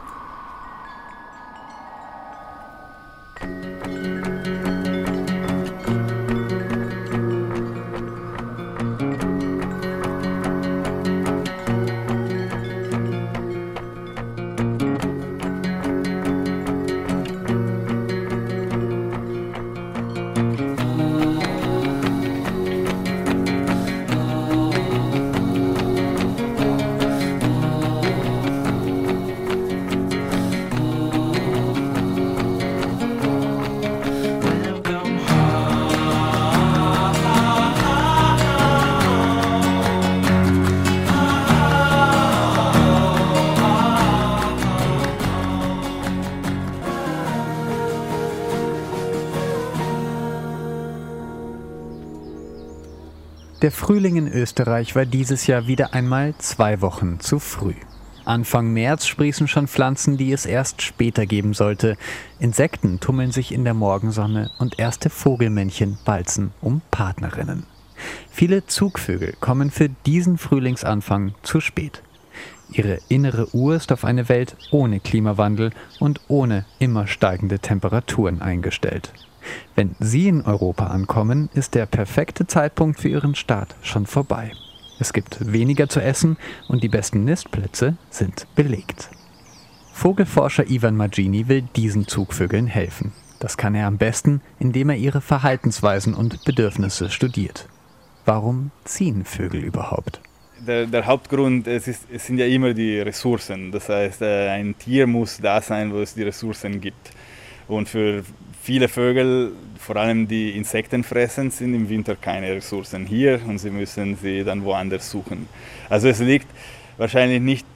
Frühling 53.93 54.17
in 54.17 54.33
Österreich 54.33 54.97
war 54.97 55.05
dieses 55.05 55.47
Jahr 55.47 55.67
wieder 55.67 55.93
einmal 55.93 56.35
zwei 56.39 56.81
Wochen 56.81 57.21
zu 57.21 57.39
früh. 57.39 57.75
Anfang 58.25 58.73
März 58.73 59.07
sprießen 59.07 59.49
schon 59.49 59.69
Pflanzen, 59.69 60.17
die 60.17 60.33
es 60.33 60.47
erst 60.47 60.81
später 60.81 61.27
geben 61.27 61.53
sollte. 61.53 61.99
Insekten 62.39 63.01
tummeln 63.01 63.33
sich 63.33 63.53
in 63.53 63.65
der 63.65 63.75
Morgensonne 63.75 64.51
und 64.59 64.79
erste 64.79 65.11
Vogelmännchen 65.11 65.99
balzen 66.07 66.53
um 66.63 66.81
Partnerinnen. 66.91 67.65
Viele 68.31 68.65
Zugvögel 68.65 69.35
kommen 69.41 69.71
für 69.71 69.91
diesen 70.07 70.39
Frühlingsanfang 70.39 71.35
zu 71.43 71.61
spät. 71.61 72.03
Ihre 72.73 72.99
innere 73.09 73.55
Uhr 73.55 73.75
ist 73.75 73.93
auf 73.93 74.07
eine 74.07 74.31
Welt 74.31 74.57
ohne 74.71 75.01
Klimawandel 75.01 75.71
und 76.01 76.19
ohne 76.29 76.65
immer 76.79 77.07
steigende 77.07 77.59
Temperaturen 77.59 78.41
eingestellt. 78.41 79.13
Wenn 79.75 79.95
Sie 79.99 80.29
in 80.29 80.43
Europa 80.43 80.87
ankommen, 80.87 81.49
ist 81.55 81.75
der 81.75 81.87
perfekte 81.87 82.47
Zeitpunkt 82.47 83.01
für 83.01 83.09
Ihren 83.09 83.35
Start 83.35 83.75
schon 83.83 84.07
vorbei. 84.07 84.53
Es 84.99 85.13
gibt 85.13 85.53
weniger 85.53 85.89
zu 85.89 86.01
essen 86.01 86.37
und 86.69 86.83
die 86.83 86.89
besten 86.89 87.25
Nistplätze 87.25 87.97
sind 88.11 88.47
belegt. 88.55 89.11
Vogelforscher 89.93 90.71
Ivan 90.71 90.97
Magini 90.97 91.49
will 91.49 91.63
diesen 91.77 92.07
Zugvögeln 92.07 92.67
helfen. 92.67 93.13
Das 93.39 93.57
kann 93.57 93.75
er 93.75 93.89
am 93.89 93.99
besten, 93.99 94.41
indem 94.61 94.91
er 94.91 94.97
ihre 94.97 95.21
Verhaltensweisen 95.21 96.15
und 96.15 96.45
Bedürfnisse 96.45 97.11
studiert. 97.11 97.69
Warum 98.25 98.71
ziehen 98.85 99.25
Vögel 99.25 99.65
überhaupt? 99.65 100.21
Der, 100.61 100.87
der 100.87 101.07
Hauptgrund 101.07 101.67
es 101.67 101.89
ist, 101.89 102.07
es 102.13 102.27
sind 102.27 102.39
ja 102.39 102.47
immer 102.47 102.73
die 102.73 103.01
Ressourcen. 103.01 103.73
Das 103.73 103.89
heißt, 103.89 104.23
äh, 104.23 104.49
ein 104.51 104.79
Tier 104.79 105.09
muss 105.09 105.39
da 105.39 105.61
sein, 105.61 105.93
wo 105.93 105.99
es 105.99 106.15
die 106.15 106.23
Ressourcen 106.23 106.81
gibt. 106.81 107.11
Und 107.69 107.89
für 107.89 108.25
viele 108.63 108.89
Vögel, 108.89 109.53
vor 109.79 109.97
allem 109.97 110.29
die 110.29 110.51
Insekten 110.51 111.03
fressen, 111.03 111.51
sind 111.51 111.75
im 111.75 111.89
Winter 111.89 112.17
keine 112.17 112.53
Ressourcen 112.53 113.07
hier 113.07 113.41
und 113.47 113.59
sie 113.59 113.71
müssen 113.71 114.17
sie 114.17 114.45
dann 114.45 114.65
woanders 114.65 115.11
suchen. 115.11 115.49
Also 115.89 116.09
es 116.09 116.21
liegt 116.21 116.47
wahrscheinlich 116.97 117.41
nicht 117.41 117.67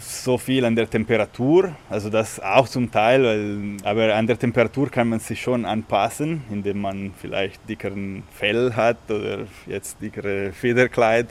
so 0.00 0.38
viel 0.38 0.64
an 0.64 0.74
der 0.74 0.88
Temperatur, 0.88 1.72
also 1.88 2.08
das 2.08 2.40
auch 2.40 2.68
zum 2.68 2.90
Teil, 2.90 3.22
weil, 3.22 3.76
aber 3.84 4.14
an 4.14 4.26
der 4.26 4.38
Temperatur 4.38 4.90
kann 4.90 5.08
man 5.08 5.20
sich 5.20 5.40
schon 5.40 5.64
anpassen, 5.64 6.42
indem 6.50 6.80
man 6.80 7.12
vielleicht 7.20 7.68
dickeren 7.68 8.22
Fell 8.32 8.72
hat 8.74 8.98
oder 9.10 9.40
jetzt 9.66 10.00
dickere 10.00 10.52
Federkleid. 10.52 11.28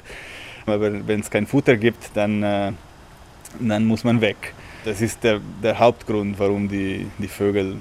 Aber 0.65 1.07
wenn 1.07 1.19
es 1.19 1.31
kein 1.31 1.47
Futter 1.47 1.77
gibt, 1.77 2.11
dann, 2.13 2.43
äh, 2.43 2.71
dann 3.59 3.85
muss 3.85 4.03
man 4.03 4.21
weg. 4.21 4.53
Das 4.85 5.01
ist 5.01 5.23
der, 5.23 5.41
der 5.63 5.79
Hauptgrund, 5.79 6.37
warum 6.37 6.69
die, 6.69 7.07
die 7.17 7.27
Vögel 7.27 7.77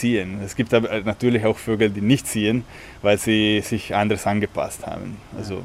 ziehen. 0.00 0.40
Es 0.44 0.56
gibt 0.56 0.72
aber 0.74 1.00
natürlich 1.02 1.44
auch 1.44 1.58
Vögel, 1.58 1.90
die 1.90 2.00
nicht 2.00 2.26
ziehen, 2.26 2.64
weil 3.02 3.18
sie 3.18 3.60
sich 3.60 3.94
anders 3.94 4.26
angepasst 4.26 4.86
haben. 4.86 5.16
Also 5.36 5.62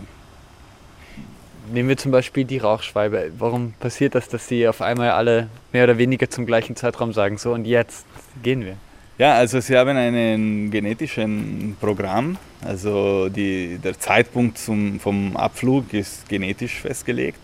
Nehmen 1.71 1.89
wir 1.89 1.97
zum 1.97 2.11
Beispiel 2.11 2.45
die 2.45 2.59
Rauchschwalbe. 2.59 3.31
Warum 3.39 3.73
passiert 3.79 4.13
das, 4.13 4.29
dass 4.29 4.47
sie 4.47 4.67
auf 4.67 4.81
einmal 4.81 5.09
alle 5.11 5.49
mehr 5.73 5.85
oder 5.85 5.97
weniger 5.97 6.29
zum 6.29 6.45
gleichen 6.45 6.75
Zeitraum 6.75 7.11
sagen, 7.11 7.39
so 7.39 7.53
und 7.53 7.65
jetzt 7.65 8.05
gehen 8.43 8.63
wir? 8.63 8.75
Ja, 9.17 9.35
also 9.35 9.59
sie 9.61 9.75
haben 9.77 9.97
einen 9.97 10.69
genetischen 10.69 11.75
Programm. 11.79 12.37
Also 12.63 13.29
die, 13.29 13.79
der 13.83 13.97
Zeitpunkt 13.97 14.57
zum, 14.57 14.99
vom 14.99 15.35
Abflug 15.37 15.91
ist 15.93 16.29
genetisch 16.29 16.81
festgelegt. 16.81 17.39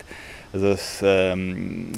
Also 0.53 0.67
es 0.67 0.99
ähm, 1.01 1.93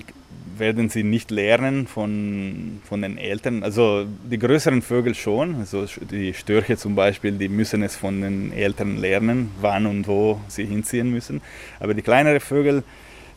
werden 0.58 0.90
sie 0.90 1.04
nicht 1.04 1.32
lernen 1.32 1.88
von, 1.88 2.82
von 2.84 3.02
den 3.02 3.18
Eltern. 3.18 3.64
Also 3.64 4.06
die 4.30 4.40
größeren 4.40 4.82
Vögel 4.82 5.16
schon, 5.16 5.56
also 5.56 5.86
die 6.12 6.34
Störche 6.34 6.78
zum 6.78 6.96
Beispiel, 6.96 7.34
die 7.34 7.50
müssen 7.50 7.84
es 7.84 7.96
von 7.96 8.22
den 8.22 8.52
Eltern 8.52 8.98
lernen, 8.98 9.52
wann 9.62 9.86
und 9.86 10.08
wo 10.08 10.40
sie 10.48 10.66
hinziehen 10.66 11.10
müssen. 11.10 11.42
Aber 11.80 11.94
die 11.94 12.02
kleineren 12.02 12.40
Vögel, 12.40 12.84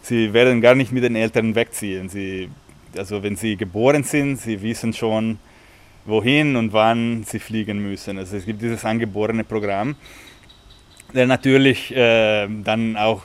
sie 0.02 0.32
werden 0.32 0.60
gar 0.60 0.74
nicht 0.74 0.92
mit 0.92 1.04
den 1.04 1.16
Eltern 1.16 1.54
wegziehen. 1.54 2.08
Sie, 2.08 2.48
also 2.96 3.22
wenn 3.22 3.36
sie 3.36 3.56
geboren 3.56 4.02
sind, 4.02 4.36
sie 4.38 4.60
wissen 4.62 4.92
schon, 4.92 5.38
wohin 6.06 6.56
und 6.56 6.72
wann 6.72 7.24
sie 7.24 7.38
fliegen 7.38 7.78
müssen. 7.78 8.18
Also 8.18 8.36
es 8.36 8.46
gibt 8.46 8.62
dieses 8.62 8.84
angeborene 8.84 9.44
Programm, 9.44 9.96
der 11.14 11.26
natürlich 11.26 11.94
äh, 11.94 12.48
dann 12.62 12.96
auch 12.96 13.22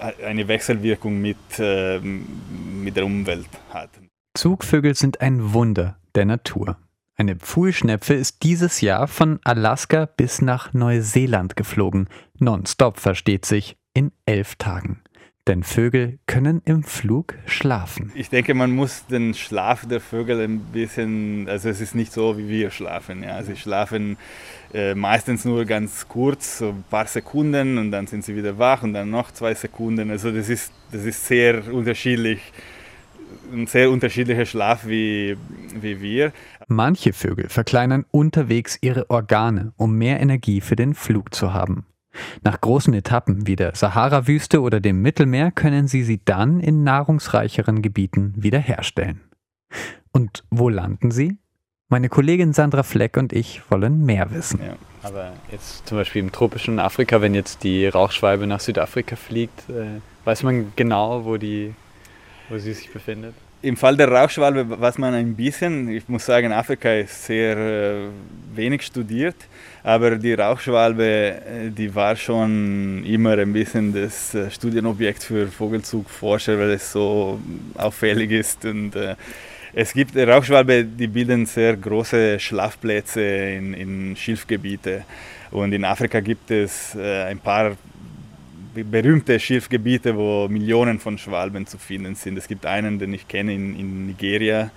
eine 0.00 0.48
Wechselwirkung 0.48 1.20
mit, 1.20 1.36
äh, 1.58 2.00
mit 2.00 2.96
der 2.96 3.04
Umwelt 3.04 3.48
hat. 3.70 3.90
Zugvögel 4.34 4.94
sind 4.94 5.20
ein 5.20 5.52
Wunder 5.52 5.98
der 6.14 6.24
Natur. 6.24 6.76
Eine 7.16 7.36
Pfuhlschnepfe 7.36 8.14
ist 8.14 8.42
dieses 8.42 8.80
Jahr 8.80 9.06
von 9.06 9.40
Alaska 9.44 10.06
bis 10.06 10.40
nach 10.40 10.72
Neuseeland 10.72 11.54
geflogen. 11.54 12.08
Nonstop 12.38 12.98
versteht 12.98 13.44
sich, 13.44 13.76
in 13.92 14.12
elf 14.24 14.56
Tagen. 14.56 15.02
Denn 15.50 15.64
Vögel 15.64 16.20
können 16.26 16.62
im 16.64 16.84
Flug 16.84 17.34
schlafen. 17.44 18.12
Ich 18.14 18.30
denke, 18.30 18.54
man 18.54 18.70
muss 18.70 19.06
den 19.06 19.34
Schlaf 19.34 19.84
der 19.84 20.00
Vögel 20.00 20.40
ein 20.40 20.60
bisschen, 20.60 21.48
also 21.48 21.68
es 21.68 21.80
ist 21.80 21.96
nicht 21.96 22.12
so, 22.12 22.38
wie 22.38 22.48
wir 22.48 22.70
schlafen. 22.70 23.24
Ja. 23.24 23.42
Sie 23.42 23.56
schlafen 23.56 24.16
äh, 24.72 24.94
meistens 24.94 25.44
nur 25.44 25.64
ganz 25.64 26.06
kurz, 26.06 26.58
so 26.58 26.68
ein 26.68 26.84
paar 26.88 27.08
Sekunden 27.08 27.78
und 27.78 27.90
dann 27.90 28.06
sind 28.06 28.24
sie 28.24 28.36
wieder 28.36 28.58
wach 28.58 28.84
und 28.84 28.92
dann 28.92 29.10
noch 29.10 29.32
zwei 29.32 29.52
Sekunden. 29.54 30.12
Also 30.12 30.30
das 30.30 30.48
ist, 30.48 30.70
das 30.92 31.04
ist 31.04 31.26
sehr 31.26 31.74
unterschiedlich, 31.74 32.38
ein 33.52 33.66
sehr 33.66 33.90
unterschiedlicher 33.90 34.46
Schlaf 34.46 34.86
wie, 34.86 35.36
wie 35.80 36.00
wir. 36.00 36.32
Manche 36.68 37.12
Vögel 37.12 37.48
verkleinern 37.48 38.04
unterwegs 38.12 38.78
ihre 38.82 39.10
Organe, 39.10 39.72
um 39.76 39.98
mehr 39.98 40.20
Energie 40.20 40.60
für 40.60 40.76
den 40.76 40.94
Flug 40.94 41.34
zu 41.34 41.52
haben. 41.52 41.86
Nach 42.42 42.60
großen 42.60 42.92
Etappen 42.94 43.46
wie 43.46 43.56
der 43.56 43.74
Sahara-Wüste 43.74 44.60
oder 44.60 44.80
dem 44.80 45.02
Mittelmeer 45.02 45.50
können 45.50 45.88
sie 45.88 46.02
sie 46.02 46.20
dann 46.24 46.60
in 46.60 46.82
nahrungsreicheren 46.82 47.82
Gebieten 47.82 48.34
wiederherstellen. 48.36 49.20
Und 50.12 50.44
wo 50.50 50.68
landen 50.68 51.10
sie? 51.10 51.38
Meine 51.88 52.08
Kollegin 52.08 52.52
Sandra 52.52 52.82
Fleck 52.82 53.16
und 53.16 53.32
ich 53.32 53.62
wollen 53.70 54.04
mehr 54.04 54.30
wissen. 54.30 54.60
Ja, 54.64 54.76
aber 55.02 55.32
jetzt 55.50 55.86
zum 55.88 55.98
Beispiel 55.98 56.22
im 56.22 56.30
tropischen 56.30 56.78
Afrika, 56.78 57.20
wenn 57.20 57.34
jetzt 57.34 57.64
die 57.64 57.86
Rauchschwalbe 57.86 58.46
nach 58.46 58.60
Südafrika 58.60 59.16
fliegt, 59.16 59.68
äh, 59.68 60.00
weiß 60.24 60.44
man 60.44 60.72
genau, 60.76 61.24
wo, 61.24 61.36
die, 61.36 61.74
wo 62.48 62.58
sie 62.58 62.72
sich 62.72 62.92
befindet? 62.92 63.34
Im 63.62 63.76
Fall 63.76 63.94
der 63.94 64.10
Rauchschwalbe 64.10 64.80
weiß 64.80 64.96
man 64.96 65.12
ein 65.12 65.34
bisschen. 65.34 65.90
Ich 65.90 66.08
muss 66.08 66.24
sagen, 66.24 66.50
Afrika 66.50 66.94
ist 66.94 67.26
sehr 67.26 67.58
äh, 67.58 68.08
wenig 68.54 68.80
studiert, 68.80 69.36
aber 69.82 70.16
die 70.16 70.32
Rauchschwalbe, 70.32 71.04
äh, 71.04 71.70
die 71.70 71.94
war 71.94 72.16
schon 72.16 73.04
immer 73.04 73.36
ein 73.36 73.52
bisschen 73.52 73.92
das 73.92 74.34
äh, 74.34 74.50
Studienobjekt 74.50 75.22
für 75.24 75.46
Vogelzugforscher, 75.46 76.58
weil 76.58 76.70
es 76.70 76.90
so 76.90 77.38
auffällig 77.76 78.30
ist 78.30 78.64
und 78.64 78.96
äh, 78.96 79.14
es 79.74 79.92
gibt 79.92 80.16
Rauchschwalbe, 80.16 80.82
die 80.82 81.06
bilden 81.06 81.44
sehr 81.44 81.76
große 81.76 82.40
Schlafplätze 82.40 83.20
in, 83.20 83.74
in 83.74 84.16
Schilfgebiete. 84.16 85.04
Und 85.50 85.72
in 85.72 85.84
Afrika 85.84 86.20
gibt 86.20 86.50
es 86.50 86.94
äh, 86.94 87.24
ein 87.24 87.38
paar 87.38 87.76
berühmte 88.74 89.38
Schilfgebiete, 89.38 90.16
wo 90.16 90.48
Millionen 90.48 90.98
von 90.98 91.18
Schwalben 91.18 91.66
zu 91.66 91.78
finden 91.78 92.14
sind. 92.14 92.36
Es 92.36 92.48
gibt 92.48 92.66
einen, 92.66 92.98
den 92.98 93.12
ich 93.14 93.28
kenne 93.28 93.54
in, 93.54 93.78
in 93.78 94.06
Nigeria, 94.06 94.70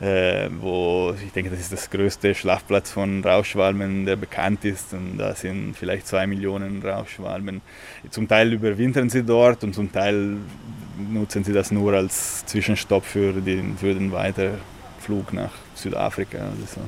äh, 0.00 0.48
wo 0.60 1.14
ich 1.24 1.32
denke, 1.32 1.50
das 1.50 1.60
ist 1.60 1.72
das 1.72 1.90
größte 1.90 2.34
Schlafplatz 2.34 2.90
von 2.90 3.22
Rauchschwalben, 3.24 4.04
der 4.04 4.16
bekannt 4.16 4.64
ist. 4.64 4.92
Und 4.92 5.18
da 5.18 5.34
sind 5.34 5.74
vielleicht 5.76 6.06
zwei 6.06 6.26
Millionen 6.26 6.82
Rauchschwalben. 6.82 7.60
Zum 8.10 8.28
Teil 8.28 8.52
überwintern 8.52 9.08
sie 9.10 9.22
dort 9.22 9.64
und 9.64 9.74
zum 9.74 9.92
Teil 9.92 10.36
nutzen 11.10 11.44
sie 11.44 11.52
das 11.52 11.70
nur 11.70 11.94
als 11.94 12.44
Zwischenstopp 12.46 13.04
für 13.04 13.32
den, 13.32 13.78
für 13.78 13.94
den 13.94 14.12
Weiterflug 14.12 15.32
nach 15.32 15.52
Südafrika. 15.74 16.38
Oder 16.38 16.66
so. 16.66 16.80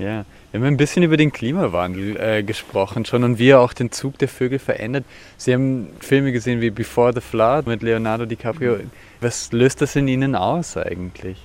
Ja, 0.00 0.24
wir 0.50 0.60
haben 0.60 0.64
ein 0.64 0.76
bisschen 0.78 1.02
über 1.02 1.18
den 1.18 1.30
Klimawandel 1.30 2.16
äh, 2.18 2.42
gesprochen 2.42 3.04
schon 3.04 3.22
und 3.22 3.38
wie 3.38 3.50
er 3.50 3.60
auch 3.60 3.74
den 3.74 3.92
Zug 3.92 4.16
der 4.16 4.28
Vögel 4.28 4.58
verändert. 4.58 5.04
Sie 5.36 5.52
haben 5.52 5.88
Filme 6.00 6.32
gesehen 6.32 6.62
wie 6.62 6.70
Before 6.70 7.12
the 7.12 7.20
Flood 7.20 7.66
mit 7.66 7.82
Leonardo 7.82 8.24
DiCaprio. 8.24 8.78
Was 9.20 9.52
löst 9.52 9.82
das 9.82 9.96
in 9.96 10.08
Ihnen 10.08 10.34
aus 10.34 10.78
eigentlich? 10.78 11.36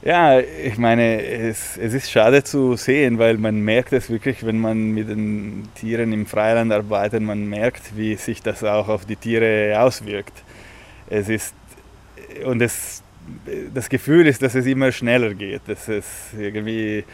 Ja, 0.00 0.40
ich 0.40 0.78
meine, 0.78 1.22
es, 1.22 1.76
es 1.76 1.92
ist 1.92 2.10
schade 2.10 2.44
zu 2.44 2.76
sehen, 2.76 3.18
weil 3.18 3.36
man 3.36 3.60
merkt 3.60 3.92
es 3.92 4.08
wirklich, 4.08 4.46
wenn 4.46 4.58
man 4.58 4.92
mit 4.92 5.10
den 5.10 5.68
Tieren 5.74 6.14
im 6.14 6.24
Freiland 6.24 6.72
arbeitet, 6.72 7.20
man 7.20 7.46
merkt, 7.46 7.94
wie 7.94 8.14
sich 8.14 8.40
das 8.40 8.64
auch 8.64 8.88
auf 8.88 9.04
die 9.04 9.16
Tiere 9.16 9.78
auswirkt. 9.78 10.44
Es 11.10 11.28
ist, 11.28 11.54
und 12.44 12.62
es, 12.62 13.02
das 13.74 13.88
Gefühl 13.88 14.26
ist, 14.26 14.42
dass 14.42 14.54
es 14.54 14.66
immer 14.66 14.92
schneller 14.92 15.34
geht, 15.34 15.62
dass 15.66 15.88
es 15.88 16.06
irgendwie, 16.38 17.04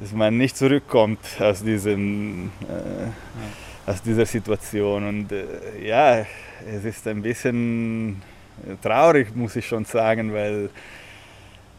dass 0.00 0.12
man 0.12 0.36
nicht 0.36 0.56
zurückkommt 0.56 1.20
aus, 1.38 1.62
diesem, 1.62 2.50
äh, 2.62 3.90
aus 3.90 4.02
dieser 4.02 4.26
Situation. 4.26 5.06
Und 5.06 5.32
äh, 5.32 5.44
ja, 5.84 6.26
es 6.66 6.84
ist 6.84 7.06
ein 7.06 7.22
bisschen 7.22 8.22
traurig, 8.82 9.34
muss 9.34 9.56
ich 9.56 9.66
schon 9.66 9.84
sagen, 9.84 10.32
weil 10.32 10.70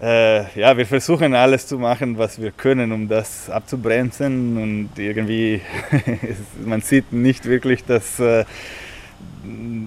äh, 0.01 0.59
ja, 0.59 0.75
wir 0.75 0.85
versuchen 0.85 1.33
alles 1.33 1.67
zu 1.67 1.79
machen, 1.79 2.17
was 2.17 2.41
wir 2.41 2.51
können, 2.51 2.91
um 2.91 3.07
das 3.07 3.49
abzubremsen 3.49 4.57
und 4.57 4.89
irgendwie, 4.97 5.61
man 6.65 6.81
sieht 6.81 7.13
nicht 7.13 7.45
wirklich, 7.45 7.85
dass, 7.85 8.19
äh, 8.19 8.43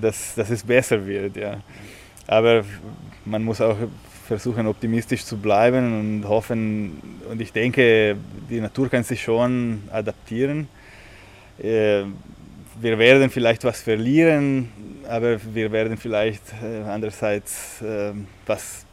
dass, 0.01 0.35
dass 0.35 0.49
es 0.49 0.63
besser 0.63 1.07
wird. 1.07 1.37
Ja. 1.37 1.59
Aber 2.29 2.63
man 3.25 3.43
muss 3.43 3.61
auch 3.61 3.77
versuchen, 4.27 4.67
optimistisch 4.67 5.25
zu 5.25 5.39
bleiben 5.39 5.99
und 5.99 6.29
hoffen, 6.29 7.01
und 7.31 7.41
ich 7.41 7.53
denke, 7.53 8.17
die 8.51 8.61
Natur 8.61 8.91
kann 8.91 9.03
sich 9.03 9.23
schon 9.23 9.83
adaptieren. 9.91 10.69
Äh, 11.59 12.03
wir 12.81 12.99
werden 12.99 13.31
vielleicht 13.31 13.65
was 13.65 13.81
verlieren, 13.81 14.69
aber 15.09 15.39
wir 15.55 15.73
werden 15.73 15.97
vielleicht 15.97 16.43
äh, 16.63 16.83
andererseits 16.83 17.81
äh, 17.81 18.13
was 18.47 18.85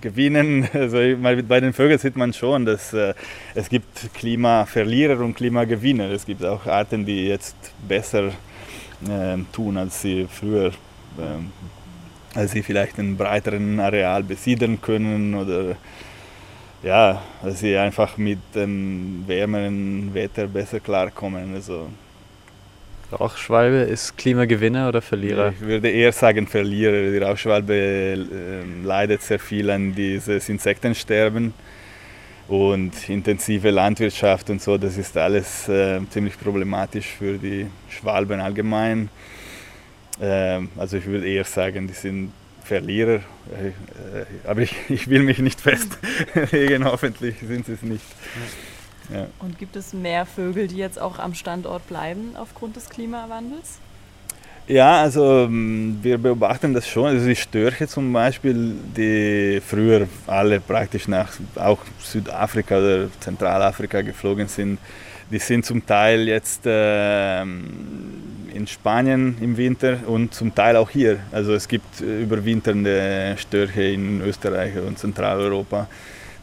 gewinnen. 0.00 0.68
Also 0.74 0.98
bei 1.20 1.60
den 1.60 1.72
Vögeln 1.72 2.00
sieht 2.00 2.16
man 2.16 2.32
schon, 2.32 2.66
dass 2.66 2.92
es 3.54 3.68
gibt 3.68 4.12
Klimaverlierer 4.14 5.20
und 5.20 5.34
Klimagewinner. 5.34 6.10
Es 6.10 6.26
gibt 6.26 6.44
auch 6.44 6.66
Arten, 6.66 7.06
die 7.06 7.28
jetzt 7.28 7.56
besser 7.86 8.32
tun, 9.52 9.76
als 9.76 10.02
sie 10.02 10.26
früher 10.28 10.68
äh, 11.18 11.38
als 12.34 12.52
sie 12.52 12.62
vielleicht 12.62 12.98
einen 12.98 13.16
breiteren 13.16 13.80
Areal 13.80 14.22
besiedeln 14.22 14.80
können 14.80 15.34
oder 15.34 15.76
ja, 16.82 17.22
dass 17.42 17.60
sie 17.60 17.76
einfach 17.76 18.16
mit 18.16 18.38
dem 18.54 19.24
wärmeren 19.26 20.12
Wetter 20.14 20.46
besser 20.46 20.80
klarkommen. 20.80 21.54
Also, 21.54 21.88
Rauchschwalbe 23.12 23.76
ist 23.82 24.16
Klimagewinner 24.16 24.88
oder 24.88 25.02
Verlierer? 25.02 25.50
Ich 25.50 25.60
würde 25.60 25.90
eher 25.90 26.12
sagen 26.12 26.46
Verlierer. 26.46 27.12
Die 27.12 27.18
Rauchschwalbe 27.18 27.74
äh, 27.74 28.84
leidet 28.84 29.22
sehr 29.22 29.38
viel 29.38 29.70
an 29.70 29.94
dieses 29.94 30.48
Insektensterben 30.48 31.52
und 32.48 33.08
intensive 33.08 33.70
Landwirtschaft 33.70 34.50
und 34.50 34.60
so. 34.60 34.78
Das 34.78 34.96
ist 34.96 35.16
alles 35.16 35.68
äh, 35.68 36.00
ziemlich 36.10 36.38
problematisch 36.40 37.06
für 37.06 37.38
die 37.38 37.66
Schwalben 37.90 38.40
allgemein. 38.40 39.08
Ähm, 40.22 40.68
also 40.76 40.96
ich 40.96 41.06
würde 41.06 41.28
eher 41.28 41.44
sagen, 41.44 41.88
die 41.88 41.94
sind 41.94 42.32
Verlierer. 42.64 43.16
Äh, 43.16 43.68
äh, 43.68 43.72
aber 44.46 44.60
ich, 44.60 44.74
ich 44.88 45.08
will 45.08 45.24
mich 45.24 45.38
nicht 45.38 45.60
festlegen, 45.60 46.84
hoffentlich 46.90 47.36
sind 47.40 47.66
sie 47.66 47.72
es 47.72 47.82
nicht. 47.82 48.04
Ja. 49.12 49.26
Und 49.40 49.58
gibt 49.58 49.74
es 49.74 49.92
mehr 49.92 50.24
Vögel, 50.24 50.68
die 50.68 50.76
jetzt 50.76 51.00
auch 51.00 51.18
am 51.18 51.34
Standort 51.34 51.86
bleiben 51.88 52.36
aufgrund 52.36 52.76
des 52.76 52.88
Klimawandels? 52.88 53.80
Ja, 54.68 55.00
also 55.00 55.44
ähm, 55.44 55.98
wir 56.02 56.18
beobachten 56.18 56.72
das 56.72 56.88
schon. 56.88 57.06
Also 57.06 57.26
die 57.26 57.34
Störche 57.34 57.88
zum 57.88 58.12
Beispiel, 58.12 58.76
die 58.96 59.60
früher 59.60 60.06
alle 60.28 60.60
praktisch 60.60 61.08
nach 61.08 61.32
auch 61.56 61.80
Südafrika 61.98 62.78
oder 62.78 63.08
Zentralafrika 63.18 64.02
geflogen 64.02 64.46
sind, 64.46 64.78
die 65.32 65.40
sind 65.40 65.66
zum 65.66 65.84
Teil 65.84 66.28
jetzt 66.28 66.64
äh, 66.64 67.44
in 68.54 68.66
Spanien 68.66 69.36
im 69.40 69.56
Winter 69.56 69.98
und 70.06 70.34
zum 70.34 70.54
Teil 70.54 70.76
auch 70.76 70.90
hier. 70.90 71.20
Also 71.30 71.54
es 71.54 71.68
gibt 71.68 72.00
äh, 72.00 72.22
überwinternde 72.22 73.36
Störche 73.38 73.82
in 73.82 74.20
Österreich 74.20 74.76
und 74.78 74.98
Zentraleuropa. 74.98 75.88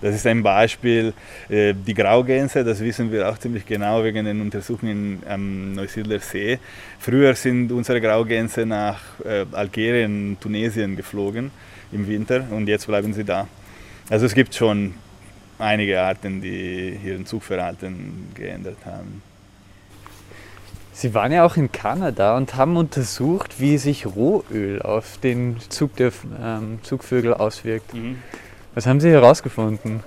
Das 0.01 0.15
ist 0.15 0.25
ein 0.27 0.41
Beispiel. 0.41 1.13
Äh, 1.49 1.73
die 1.73 1.93
Graugänse, 1.93 2.63
das 2.63 2.79
wissen 2.79 3.11
wir 3.11 3.29
auch 3.29 3.37
ziemlich 3.37 3.65
genau 3.65 4.03
wegen 4.03 4.25
den 4.25 4.39
Untersuchungen 4.41 5.21
am 5.27 5.73
Neusiedler 5.73 6.19
See. 6.19 6.59
Früher 6.99 7.35
sind 7.35 7.71
unsere 7.71 7.99
Graugänse 7.99 8.65
nach 8.65 9.01
äh, 9.25 9.45
Algerien, 9.51 10.37
Tunesien 10.39 10.95
geflogen 10.95 11.51
im 11.91 12.07
Winter 12.07 12.45
und 12.51 12.67
jetzt 12.67 12.87
bleiben 12.87 13.13
sie 13.13 13.25
da. 13.25 13.47
Also 14.09 14.25
es 14.25 14.33
gibt 14.33 14.55
schon 14.55 14.93
einige 15.57 16.01
Arten, 16.01 16.41
die 16.41 16.97
ihren 17.03 17.25
Zugverhalten 17.25 18.29
geändert 18.33 18.77
haben. 18.85 19.21
Sie 20.99 21.13
waren 21.13 21.31
ja 21.31 21.45
auch 21.45 21.55
in 21.55 21.71
Kanada 21.71 22.35
und 22.35 22.55
haben 22.55 22.75
untersucht, 22.75 23.61
wie 23.61 23.77
sich 23.77 24.05
Rohöl 24.05 24.81
auf 24.81 25.17
den 25.19 25.55
Zug 25.69 25.95
der 25.95 26.11
ähm, 26.43 26.79
Zugvögel 26.83 27.33
auswirkt. 27.33 27.93
Mhm. 27.93 28.17
Was 28.75 28.85
haben 28.85 28.99
Sie 28.99 29.09
herausgefunden? 29.09 30.03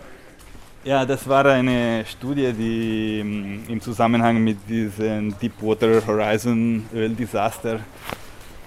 Ja, 0.85 1.07
das 1.07 1.27
war 1.27 1.47
eine 1.47 2.05
Studie, 2.05 2.53
die 2.53 3.21
ähm, 3.21 3.63
im 3.69 3.81
Zusammenhang 3.81 4.45
mit 4.45 4.59
diesem 4.69 5.35
Deepwater 5.39 6.07
Horizon 6.07 6.85
Öldesaster 6.93 7.81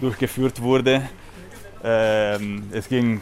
durchgeführt 0.02 0.60
wurde. 0.60 1.04
Ähm, 1.84 2.64
es 2.72 2.90
ging 2.90 3.22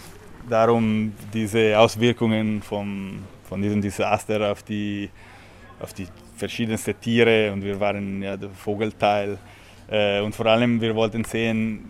darum, 0.49 1.11
diese 1.33 1.77
Auswirkungen 1.77 2.61
vom, 2.61 3.19
von 3.49 3.61
diesem 3.61 3.81
Desaster 3.81 4.49
auf 4.49 4.63
die, 4.63 5.09
auf 5.81 5.93
die 5.93 6.07
verschiedensten 6.43 6.99
Tiere 6.99 7.53
und 7.53 7.63
wir 7.63 7.79
waren 7.79 8.21
ja 8.21 8.35
der 8.35 8.49
Vogelteil. 8.49 9.37
Äh, 9.89 10.19
und 10.19 10.35
vor 10.35 10.45
allem, 10.45 10.81
wir 10.81 10.93
wollten 10.93 11.23
sehen, 11.23 11.85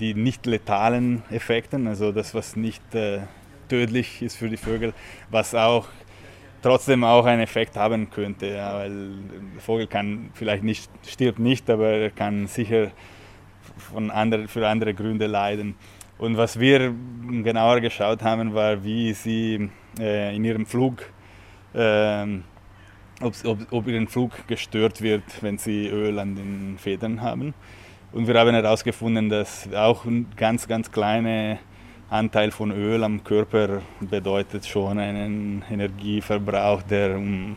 die 0.00 0.14
nicht 0.14 0.46
letalen 0.46 1.22
Effekte, 1.30 1.76
also 1.86 2.10
das, 2.10 2.34
was 2.34 2.56
nicht 2.56 2.82
äh, 2.94 3.20
tödlich 3.68 4.20
ist 4.20 4.36
für 4.36 4.48
die 4.48 4.56
Vögel, 4.56 4.92
was 5.30 5.54
auch 5.54 5.86
trotzdem 6.60 7.04
auch 7.04 7.24
einen 7.24 7.42
Effekt 7.42 7.76
haben 7.76 8.10
könnte, 8.10 8.46
ja, 8.46 8.74
weil 8.78 9.10
der 9.54 9.60
Vogel 9.60 9.86
kann 9.86 10.30
vielleicht 10.34 10.64
nicht, 10.64 10.90
stirbt 11.06 11.38
nicht, 11.38 11.70
aber 11.70 11.90
er 11.90 12.10
kann 12.10 12.48
sicher 12.48 12.90
von 13.92 14.10
andere, 14.10 14.48
für 14.48 14.66
andere 14.66 14.92
Gründe 14.92 15.28
leiden. 15.28 15.76
Und 16.18 16.36
was 16.36 16.58
wir 16.58 16.92
genauer 17.44 17.80
geschaut 17.80 18.22
haben, 18.22 18.54
war, 18.54 18.82
wie 18.82 19.12
sie 19.12 19.70
äh, 20.00 20.34
in 20.34 20.44
ihrem 20.44 20.66
Flug, 20.66 21.04
äh, 21.74 22.26
ob, 23.20 23.34
ob, 23.44 23.58
ob 23.70 23.86
ihren 23.88 24.08
Flug 24.08 24.46
gestört 24.46 25.02
wird, 25.02 25.24
wenn 25.40 25.58
sie 25.58 25.88
Öl 25.88 26.18
an 26.18 26.34
den 26.34 26.78
Federn 26.78 27.22
haben. 27.22 27.54
Und 28.12 28.28
wir 28.28 28.38
haben 28.38 28.54
herausgefunden, 28.54 29.28
dass 29.28 29.68
auch 29.74 30.04
ganz, 30.36 30.68
ganz 30.68 30.90
kleine 30.90 31.58
Anteil 32.10 32.50
von 32.50 32.70
Öl 32.70 33.02
am 33.02 33.24
Körper 33.24 33.82
bedeutet 34.00 34.66
schon 34.66 34.98
einen 34.98 35.64
Energieverbrauch, 35.68 36.82
der 36.82 37.16
um 37.16 37.56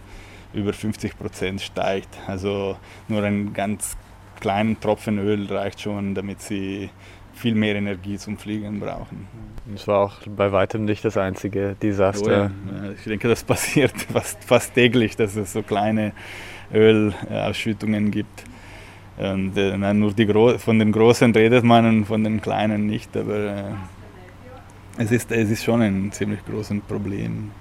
über 0.53 0.73
50 0.73 1.17
Prozent 1.17 1.61
steigt. 1.61 2.17
Also 2.25 2.77
nur 3.07 3.23
ein 3.23 3.53
ganz 3.53 3.97
kleinen 4.39 4.79
Tropfen 4.79 5.19
Öl 5.19 5.45
reicht 5.47 5.81
schon, 5.81 6.15
damit 6.15 6.41
sie 6.41 6.89
viel 7.37 7.55
mehr 7.55 7.75
Energie 7.75 8.17
zum 8.17 8.37
Fliegen 8.37 8.79
brauchen. 8.79 9.27
Das 9.65 9.87
war 9.87 9.99
auch 9.99 10.15
bei 10.27 10.51
weitem 10.51 10.85
nicht 10.85 11.03
das 11.03 11.17
einzige 11.17 11.75
Desaster. 11.81 12.51
Oh 12.71 12.75
ja. 12.75 12.91
Ich 12.97 13.03
denke, 13.03 13.27
das 13.27 13.43
passiert 13.43 13.93
fast, 14.11 14.43
fast 14.43 14.73
täglich, 14.73 15.15
dass 15.15 15.35
es 15.35 15.53
so 15.53 15.61
kleine 15.61 16.13
Ölausschüttungen 16.73 18.11
gibt. 18.11 18.43
Und, 19.17 19.57
äh, 19.57 19.93
nur 19.93 20.13
die 20.13 20.27
von 20.59 20.79
den 20.79 20.91
Großen 20.91 21.33
redet 21.33 21.63
man 21.63 21.85
und 21.85 22.05
von 22.05 22.23
den 22.23 22.39
Kleinen 22.39 22.85
nicht, 22.85 23.17
aber 23.17 23.35
äh, 23.35 23.63
es 24.97 25.11
ist, 25.11 25.31
es 25.31 25.49
ist 25.49 25.63
schon 25.63 25.81
ein 25.81 26.11
ziemlich 26.11 26.45
großes 26.45 26.81
Problem. 26.87 27.51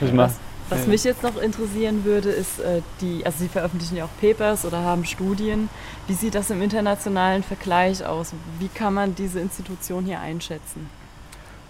Was, 0.00 0.38
was 0.68 0.86
mich 0.86 1.04
jetzt 1.04 1.22
noch 1.22 1.40
interessieren 1.40 2.04
würde, 2.04 2.30
ist 2.30 2.58
äh, 2.58 2.82
die, 3.00 3.24
also 3.24 3.38
Sie 3.38 3.48
veröffentlichen 3.48 3.96
ja 3.96 4.04
auch 4.04 4.20
Papers 4.20 4.64
oder 4.64 4.82
haben 4.82 5.04
Studien. 5.04 5.68
Wie 6.06 6.14
sieht 6.14 6.34
das 6.34 6.50
im 6.50 6.62
internationalen 6.62 7.42
Vergleich 7.42 8.04
aus? 8.04 8.32
Wie 8.58 8.68
kann 8.68 8.94
man 8.94 9.14
diese 9.14 9.40
Institution 9.40 10.04
hier 10.04 10.20
einschätzen? 10.20 10.88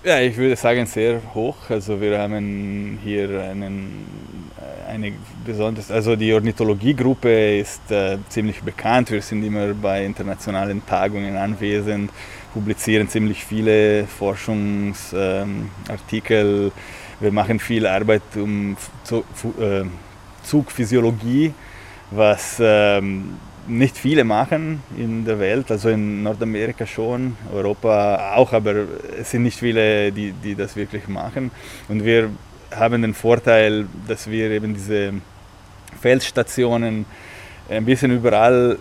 Ja, 0.05 0.21
ich 0.21 0.37
würde 0.37 0.57
sagen 0.57 0.87
sehr 0.87 1.21
hoch. 1.35 1.57
Also 1.69 2.01
wir 2.01 2.19
haben 2.19 2.99
hier 3.03 3.43
einen, 3.43 4.07
äh, 4.59 4.91
eine 4.91 5.13
besonders, 5.45 5.91
also 5.91 6.17
die 6.17 6.33
Ornithologiegruppe 6.33 7.59
ist 7.59 7.91
äh, 7.91 8.19
ziemlich 8.29 8.63
bekannt. 8.63 9.11
Wir 9.11 9.21
sind 9.21 9.45
immer 9.45 9.75
bei 9.75 10.05
internationalen 10.05 10.85
Tagungen 10.87 11.37
anwesend 11.37 12.11
publizieren 12.57 13.07
ziemlich 13.07 13.45
viele 13.45 14.07
Forschungsartikel. 14.07 16.73
Wir 17.21 17.33
machen 17.33 17.59
viel 17.59 17.87
Arbeit 17.87 18.23
um 18.35 18.77
äh, 19.59 19.85
Zugphysiologie, 20.43 21.53
was 22.11 22.59
ähm, 22.61 23.37
nicht 23.67 23.97
viele 23.97 24.25
machen 24.25 24.83
in 24.97 25.25
der 25.25 25.39
Welt, 25.39 25.71
also 25.71 25.89
in 25.89 26.23
Nordamerika 26.23 26.87
schon, 26.87 27.37
Europa 27.53 28.35
auch, 28.35 28.53
aber 28.53 28.85
es 29.19 29.31
sind 29.31 29.43
nicht 29.43 29.59
viele, 29.59 30.13
die, 30.13 30.33
die 30.33 30.55
das 30.55 30.77
wirklich 30.77 31.09
machen. 31.09 31.51
Und 31.89 32.05
wir 32.05 32.31
haben 32.75 33.03
den 33.03 33.15
Vorteil, 33.15 33.87
dass 34.07 34.31
wir 34.31 34.51
eben 34.51 34.75
diese 34.75 35.15
Feldstationen 36.01 37.07
ein 37.69 37.85
bisschen 37.85 38.13
überall 38.13 38.79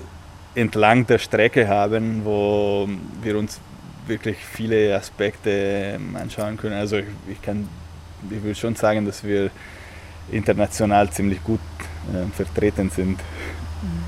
entlang 0.54 1.06
der 1.08 1.18
Strecke 1.18 1.68
haben, 1.68 2.24
wo 2.24 2.88
wir 3.22 3.38
uns 3.38 3.60
wirklich 4.08 4.38
viele 4.38 4.96
Aspekte 4.96 6.00
anschauen 6.14 6.58
können. 6.58 6.76
Also 6.76 6.98
ich, 6.98 7.06
ich 7.32 7.42
kann, 7.42 7.68
ich 8.30 8.44
würde 8.44 8.56
schon 8.56 8.76
sagen, 8.76 9.06
dass 9.06 9.24
wir 9.24 9.50
international 10.32 11.10
ziemlich 11.12 11.44
gut 11.44 11.60
äh, 12.14 12.26
vertreten 12.36 12.90
sind. 12.90 13.20
Mhm. 13.82 14.04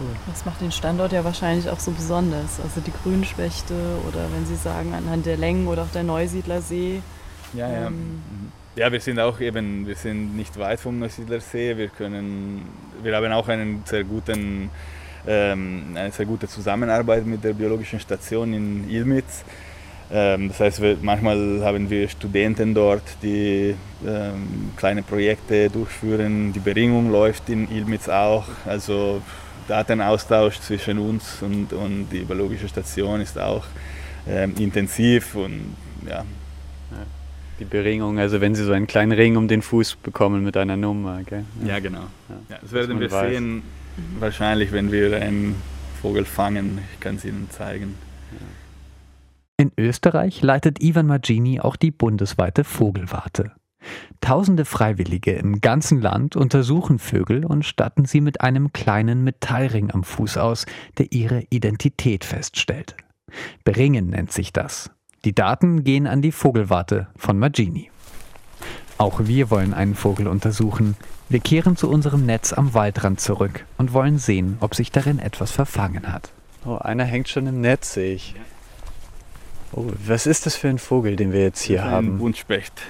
Cool. 0.00 0.08
Das 0.28 0.44
macht 0.44 0.60
den 0.60 0.70
Standort 0.70 1.12
ja 1.12 1.24
wahrscheinlich 1.24 1.68
auch 1.68 1.80
so 1.80 1.90
besonders. 1.90 2.60
Also 2.62 2.80
die 2.80 2.92
Grünschwächte 3.02 3.74
oder 4.06 4.26
wenn 4.32 4.46
Sie 4.46 4.54
sagen 4.54 4.94
anhand 4.94 5.26
der 5.26 5.36
Längen 5.36 5.66
oder 5.66 5.82
auch 5.82 5.92
der 5.92 6.04
Neusiedler 6.04 6.62
See. 6.62 7.02
Ja, 7.52 7.68
ja. 7.68 7.86
Ähm. 7.88 8.20
Ja, 8.76 8.92
wir 8.92 9.00
sind 9.00 9.18
auch 9.18 9.40
eben, 9.40 9.88
wir 9.88 9.96
sind 9.96 10.36
nicht 10.36 10.56
weit 10.56 10.78
vom 10.78 11.00
Neusiedler 11.00 11.40
See. 11.40 11.76
Wir 11.76 11.88
können, 11.88 12.62
wir 13.02 13.16
haben 13.16 13.32
auch 13.32 13.48
einen 13.48 13.82
sehr 13.86 14.04
guten 14.04 14.70
ähm, 15.26 15.94
eine 15.94 16.12
sehr 16.12 16.26
gute 16.26 16.48
Zusammenarbeit 16.48 17.26
mit 17.26 17.44
der 17.44 17.52
biologischen 17.52 18.00
Station 18.00 18.54
in 18.54 18.88
Ilmitz. 18.88 19.44
Ähm, 20.10 20.48
das 20.48 20.60
heißt, 20.60 20.82
wir, 20.82 20.96
manchmal 21.02 21.60
haben 21.62 21.90
wir 21.90 22.08
Studenten 22.08 22.74
dort, 22.74 23.02
die 23.22 23.74
ähm, 24.06 24.70
kleine 24.76 25.02
Projekte 25.02 25.68
durchführen. 25.68 26.52
Die 26.52 26.60
Beringung 26.60 27.10
läuft 27.10 27.48
in 27.48 27.70
Ilmitz 27.70 28.08
auch. 28.08 28.46
Also 28.64 29.20
Datenaustausch 29.68 30.60
zwischen 30.60 30.98
uns 30.98 31.42
und, 31.42 31.72
und 31.72 32.08
die 32.10 32.20
biologische 32.20 32.68
Station 32.68 33.20
ist 33.20 33.38
auch 33.38 33.64
ähm, 34.26 34.54
intensiv 34.58 35.34
und 35.34 35.76
ja. 36.08 36.24
Die 37.60 37.64
Beringung, 37.64 38.20
also 38.20 38.40
wenn 38.40 38.54
Sie 38.54 38.62
so 38.62 38.70
einen 38.70 38.86
kleinen 38.86 39.10
Ring 39.10 39.36
um 39.36 39.48
den 39.48 39.62
Fuß 39.62 39.96
bekommen 39.96 40.44
mit 40.44 40.56
einer 40.56 40.76
Nummer. 40.76 41.24
Gell? 41.24 41.44
Ja. 41.64 41.70
ja, 41.70 41.78
genau. 41.80 42.04
Ja. 42.28 42.36
Ja, 42.50 42.58
das 42.62 42.70
werden 42.70 43.00
wir 43.00 43.10
weiß. 43.10 43.32
sehen 43.32 43.62
Mhm. 43.98 44.20
Wahrscheinlich, 44.20 44.72
wenn 44.72 44.92
wir 44.92 45.20
einen 45.20 45.56
Vogel 46.00 46.24
fangen, 46.24 46.78
ich 46.94 47.00
kann 47.00 47.16
es 47.16 47.24
Ihnen 47.24 47.48
zeigen. 47.50 47.94
In 49.60 49.72
Österreich 49.76 50.40
leitet 50.40 50.80
Ivan 50.80 51.08
Magini 51.08 51.58
auch 51.58 51.74
die 51.74 51.90
bundesweite 51.90 52.62
Vogelwarte. 52.62 53.50
Tausende 54.20 54.64
Freiwillige 54.64 55.32
im 55.32 55.60
ganzen 55.60 56.00
Land 56.00 56.36
untersuchen 56.36 57.00
Vögel 57.00 57.44
und 57.44 57.64
statten 57.64 58.04
sie 58.04 58.20
mit 58.20 58.40
einem 58.40 58.72
kleinen 58.72 59.24
Metallring 59.24 59.90
am 59.90 60.04
Fuß 60.04 60.36
aus, 60.36 60.64
der 60.98 61.10
ihre 61.10 61.42
Identität 61.50 62.24
feststellt. 62.24 62.94
Beringen 63.64 64.10
nennt 64.10 64.30
sich 64.30 64.52
das. 64.52 64.92
Die 65.24 65.34
Daten 65.34 65.82
gehen 65.82 66.06
an 66.06 66.22
die 66.22 66.30
Vogelwarte 66.30 67.08
von 67.16 67.36
Magini. 67.36 67.90
Auch 68.96 69.22
wir 69.24 69.50
wollen 69.50 69.74
einen 69.74 69.96
Vogel 69.96 70.28
untersuchen. 70.28 70.94
Wir 71.28 71.40
kehren 71.40 71.76
zu 71.76 71.90
unserem 71.90 72.24
Netz 72.24 72.52
am 72.52 72.74
Waldrand 72.74 73.20
zurück 73.20 73.64
und 73.76 73.92
wollen 73.92 74.18
sehen, 74.18 74.56
ob 74.60 74.76
sich 74.76 74.92
darin 74.92 75.18
etwas 75.18 75.50
verfangen 75.50 76.12
hat. 76.12 76.30
Oh, 76.64 76.76
einer 76.76 77.04
hängt 77.04 77.28
schon 77.28 77.48
im 77.48 77.60
Netz, 77.60 77.94
sehe 77.94 78.14
ich. 78.14 78.36
Oh, 79.72 79.84
was 80.06 80.26
ist 80.26 80.46
das 80.46 80.56
für 80.56 80.68
ein 80.68 80.78
Vogel, 80.78 81.16
den 81.16 81.32
wir 81.32 81.42
jetzt 81.42 81.60
hier 81.62 81.78
ist 81.78 81.84
haben? 81.84 82.14
Ein 82.14 82.18
Buntspecht. 82.18 82.82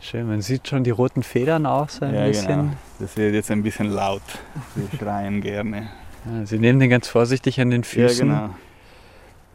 Schön, 0.00 0.26
man 0.26 0.40
sieht 0.40 0.68
schon 0.68 0.84
die 0.84 0.90
roten 0.90 1.22
Federn 1.22 1.66
auch 1.66 1.88
so 1.88 2.04
ein 2.04 2.14
ja, 2.14 2.26
bisschen. 2.26 2.48
Genau. 2.48 2.72
Das 2.98 3.16
wird 3.16 3.34
jetzt 3.34 3.50
ein 3.50 3.62
bisschen 3.62 3.90
laut. 3.90 4.22
Sie 4.74 4.96
schreien 4.96 5.40
gerne. 5.40 5.90
Ja, 6.24 6.46
Sie 6.46 6.58
nehmen 6.58 6.80
den 6.80 6.88
ganz 6.88 7.08
vorsichtig 7.08 7.60
an 7.60 7.70
den 7.70 7.84
Füßen. 7.84 8.28
Ja, 8.28 8.50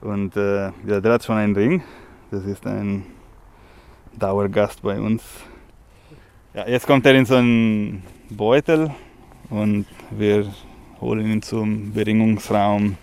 genau. 0.02 0.14
Und 0.14 0.36
äh, 0.36 0.66
ja, 0.86 1.02
der 1.02 1.14
hat 1.14 1.24
schon 1.24 1.38
einen 1.38 1.56
Ring. 1.56 1.82
Das 2.30 2.46
ist 2.46 2.68
ein 2.68 3.06
Dauergast 4.20 4.82
bei 4.82 5.00
uns. 5.00 5.24
Ja, 6.54 6.68
jetzt 6.68 6.86
kommt 6.86 7.06
er 7.06 7.16
in 7.16 7.26
so 7.26 7.36
einen 7.36 8.04
Beutel 8.30 8.92
und 9.50 9.86
wir 10.12 10.54
holen 11.02 11.26
ihn 11.32 11.42
zum 11.42 11.94
Beringungsraum. 11.94 12.98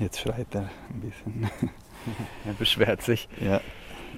Jetzt 0.00 0.20
schreit 0.20 0.54
er 0.54 0.70
ein 0.90 1.00
bisschen. 1.00 1.50
er 2.46 2.52
beschwert 2.54 3.02
sich. 3.02 3.28
Ja. 3.40 3.60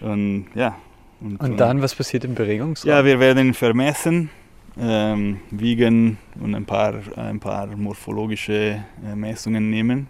Und 0.00 0.46
ja. 0.54 0.76
Und, 1.20 1.40
und 1.40 1.58
dann, 1.58 1.82
was 1.82 1.94
passiert 1.94 2.24
im 2.24 2.34
Beringungsraum? 2.34 2.90
Ja, 2.90 3.04
wir 3.04 3.20
werden 3.20 3.48
ihn 3.48 3.54
vermessen, 3.54 4.30
ähm, 4.78 5.40
wiegen 5.50 6.16
und 6.40 6.54
ein 6.54 6.64
paar, 6.64 6.94
ein 7.16 7.40
paar 7.40 7.66
morphologische 7.66 8.84
äh, 9.04 9.14
Messungen 9.14 9.68
nehmen. 9.68 10.08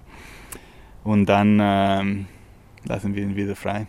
Und 1.02 1.26
dann 1.26 1.58
ähm, 1.60 2.26
lassen 2.84 3.14
wir 3.14 3.22
ihn 3.22 3.34
wieder 3.34 3.56
frei. 3.56 3.86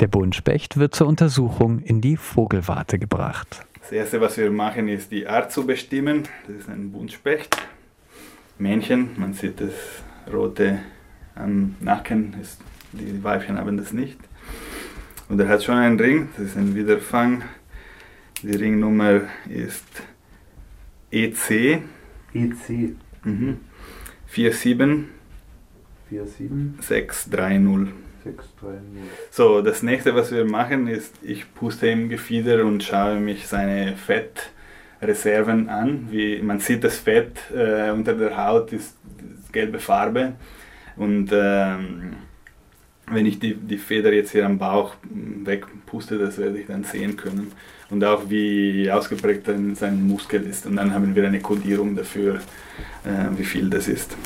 Der 0.00 0.08
Buntspecht 0.08 0.78
wird 0.78 0.94
zur 0.94 1.06
Untersuchung 1.06 1.80
in 1.80 2.00
die 2.00 2.16
Vogelwarte 2.16 2.98
gebracht. 2.98 3.64
Das 3.80 3.92
erste, 3.92 4.20
was 4.20 4.36
wir 4.36 4.50
machen, 4.50 4.88
ist 4.88 5.12
die 5.12 5.28
Art 5.28 5.52
zu 5.52 5.64
bestimmen. 5.64 6.24
Das 6.46 6.56
ist 6.56 6.68
ein 6.68 6.90
Buntspecht. 6.90 7.56
Männchen, 8.58 9.10
man 9.16 9.32
sieht 9.32 9.60
das 9.60 9.72
rote 10.32 10.80
am 11.34 11.76
Nacken, 11.80 12.34
ist, 12.40 12.60
die 12.92 13.22
Weibchen 13.22 13.58
haben 13.58 13.76
das 13.76 13.92
nicht. 13.92 14.18
Und 15.28 15.40
er 15.40 15.48
hat 15.48 15.64
schon 15.64 15.76
einen 15.76 15.98
Ring, 15.98 16.28
das 16.36 16.48
ist 16.48 16.56
ein 16.56 16.74
Wiederfang. 16.74 17.42
Die 18.42 18.54
Ringnummer 18.54 19.22
ist 19.48 19.84
EC. 21.10 21.82
EC. 22.32 22.94
Mhm. 23.24 23.58
47 24.28 25.08
47 26.10 26.80
630. 26.80 27.94
630. 28.24 28.82
So, 29.30 29.62
das 29.62 29.82
nächste, 29.82 30.14
was 30.14 30.30
wir 30.32 30.44
machen, 30.44 30.86
ist, 30.88 31.14
ich 31.22 31.52
puste 31.54 31.88
im 31.88 32.08
Gefieder 32.08 32.64
und 32.64 32.82
schaue 32.82 33.18
mich 33.18 33.46
seine 33.46 33.96
Fettreserven 33.96 35.68
an. 35.68 36.08
Wie, 36.10 36.40
man 36.42 36.60
sieht, 36.60 36.84
das 36.84 36.98
Fett 36.98 37.38
äh, 37.54 37.90
unter 37.90 38.14
der 38.14 38.36
Haut 38.36 38.72
ist, 38.72 38.94
ist 38.94 38.96
gelbe 39.52 39.78
Farbe. 39.78 40.34
Und 40.96 41.30
ähm, 41.32 42.16
wenn 43.08 43.26
ich 43.26 43.38
die, 43.38 43.54
die 43.54 43.78
Feder 43.78 44.12
jetzt 44.12 44.32
hier 44.32 44.46
am 44.46 44.58
Bauch 44.58 44.94
wegpuste, 45.04 46.18
das 46.18 46.38
werde 46.38 46.58
ich 46.58 46.66
dann 46.66 46.84
sehen 46.84 47.16
können. 47.16 47.52
Und 47.88 48.04
auch 48.04 48.28
wie 48.28 48.90
ausgeprägt 48.90 49.46
sein 49.46 50.06
Muskel 50.08 50.42
ist. 50.44 50.66
Und 50.66 50.76
dann 50.76 50.92
haben 50.92 51.14
wir 51.14 51.26
eine 51.26 51.40
Kodierung 51.40 51.94
dafür, 51.94 52.36
äh, 53.04 53.36
wie 53.36 53.44
viel 53.44 53.70
das 53.70 53.86
ist. 53.86 54.16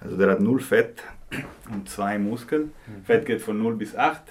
Also 0.00 0.16
der 0.16 0.30
hat 0.30 0.40
null 0.40 0.60
Fett 0.60 1.02
und 1.70 1.88
zwei 1.88 2.18
Muskeln. 2.18 2.72
Fett 3.04 3.26
geht 3.26 3.42
von 3.42 3.58
0 3.58 3.74
bis 3.76 3.94
8 3.96 4.22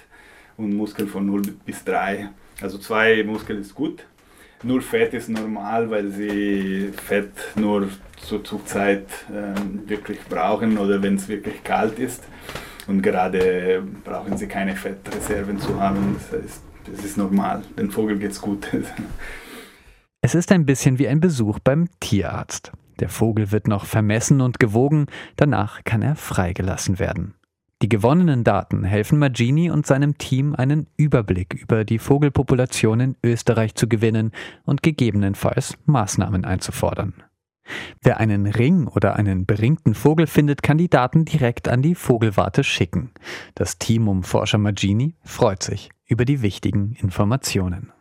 und 0.56 0.74
Muskel 0.74 1.06
von 1.06 1.26
0 1.26 1.42
bis 1.64 1.84
3. 1.84 2.30
Also 2.60 2.78
zwei 2.78 3.22
Muskeln 3.24 3.60
ist 3.60 3.74
gut. 3.74 4.04
Null 4.62 4.80
Fett 4.80 5.12
ist 5.12 5.28
normal, 5.28 5.90
weil 5.90 6.10
sie 6.10 6.90
Fett 7.04 7.30
nur 7.56 7.88
zur 8.22 8.42
Zugzeit 8.42 9.06
ähm, 9.30 9.82
wirklich 9.86 10.20
brauchen 10.28 10.78
oder 10.78 11.02
wenn 11.02 11.16
es 11.16 11.28
wirklich 11.28 11.62
kalt 11.62 11.98
ist. 11.98 12.24
Und 12.86 13.02
gerade 13.02 13.82
brauchen 14.04 14.36
sie 14.36 14.46
keine 14.46 14.74
Fettreserven 14.74 15.58
zu 15.58 15.80
haben. 15.80 16.16
Das 16.30 16.40
heißt, 16.40 16.62
das 16.90 17.04
ist 17.04 17.16
normal. 17.16 17.62
Den 17.78 17.90
Vogel 17.90 18.18
geht's 18.18 18.40
gut. 18.40 18.66
Es 20.22 20.34
ist 20.34 20.50
ein 20.50 20.66
bisschen 20.66 20.98
wie 20.98 21.06
ein 21.06 21.20
Besuch 21.20 21.60
beim 21.60 21.88
Tierarzt. 22.00 22.72
Der 22.98 23.08
Vogel 23.08 23.52
wird 23.52 23.68
noch 23.68 23.84
vermessen 23.84 24.40
und 24.40 24.58
gewogen, 24.58 25.06
danach 25.36 25.84
kann 25.84 26.02
er 26.02 26.16
freigelassen 26.16 26.98
werden. 26.98 27.35
Die 27.82 27.90
gewonnenen 27.90 28.42
Daten 28.42 28.84
helfen 28.84 29.18
Magini 29.18 29.70
und 29.70 29.86
seinem 29.86 30.16
Team 30.16 30.54
einen 30.54 30.86
Überblick 30.96 31.52
über 31.52 31.84
die 31.84 31.98
Vogelpopulation 31.98 33.00
in 33.00 33.16
Österreich 33.22 33.74
zu 33.74 33.86
gewinnen 33.86 34.32
und 34.64 34.82
gegebenenfalls 34.82 35.76
Maßnahmen 35.84 36.46
einzufordern. 36.46 37.12
Wer 38.00 38.18
einen 38.18 38.46
Ring 38.46 38.86
oder 38.86 39.16
einen 39.16 39.44
beringten 39.44 39.94
Vogel 39.94 40.26
findet, 40.26 40.62
kann 40.62 40.78
die 40.78 40.88
Daten 40.88 41.26
direkt 41.26 41.68
an 41.68 41.82
die 41.82 41.94
Vogelwarte 41.94 42.64
schicken. 42.64 43.10
Das 43.54 43.76
Team 43.76 44.08
um 44.08 44.22
Forscher 44.22 44.58
Magini 44.58 45.14
freut 45.22 45.62
sich 45.62 45.90
über 46.06 46.24
die 46.24 46.40
wichtigen 46.40 46.92
Informationen. 46.92 47.92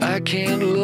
I 0.00 0.20
can't 0.20 0.77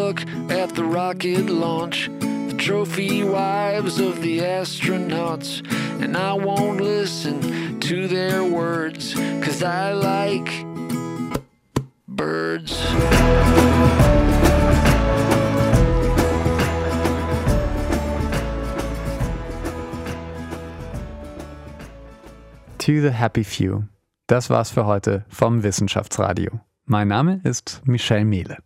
at 0.65 0.75
the 0.75 0.83
rocket 0.83 1.51
launch, 1.51 2.09
the 2.21 2.55
trophy 2.57 3.23
wives 3.23 4.01
of 4.01 4.23
the 4.23 4.39
astronauts, 4.39 5.61
and 6.03 6.17
I 6.17 6.33
won't 6.33 6.81
listen 6.81 7.79
to 7.81 8.09
their 8.09 8.43
words, 8.43 9.13
cause 9.45 9.63
I 9.63 9.93
like 9.93 10.49
birds. 12.09 12.83
To 22.79 23.03
the 23.03 23.13
Happy 23.13 23.45
Few. 23.45 23.85
Das 24.27 24.49
war's 24.49 24.71
für 24.71 24.87
heute 24.87 25.27
vom 25.29 25.63
Wissenschaftsradio. 25.63 26.61
Mein 26.87 27.09
Name 27.09 27.43
ist 27.45 27.83
Michel 27.85 28.25
Mehle. 28.25 28.57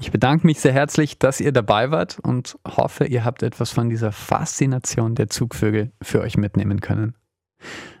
Ich 0.00 0.12
bedanke 0.12 0.46
mich 0.46 0.60
sehr 0.60 0.72
herzlich, 0.72 1.18
dass 1.18 1.40
ihr 1.40 1.50
dabei 1.50 1.90
wart 1.90 2.20
und 2.20 2.56
hoffe, 2.64 3.06
ihr 3.06 3.24
habt 3.24 3.42
etwas 3.42 3.72
von 3.72 3.90
dieser 3.90 4.12
Faszination 4.12 5.16
der 5.16 5.28
Zugvögel 5.28 5.90
für 6.00 6.20
euch 6.20 6.36
mitnehmen 6.36 6.80
können. 6.80 7.16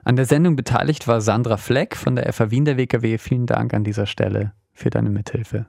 An 0.04 0.14
der 0.14 0.24
Sendung 0.24 0.54
beteiligt 0.54 1.08
war 1.08 1.20
Sandra 1.20 1.56
Fleck 1.56 1.96
von 1.96 2.14
der 2.14 2.32
FA 2.32 2.52
Wien 2.52 2.64
der 2.64 2.76
WKW. 2.76 3.18
Vielen 3.18 3.46
Dank 3.46 3.74
an 3.74 3.82
dieser 3.82 4.06
Stelle 4.06 4.52
für 4.72 4.90
deine 4.90 5.10
Mithilfe. 5.10 5.66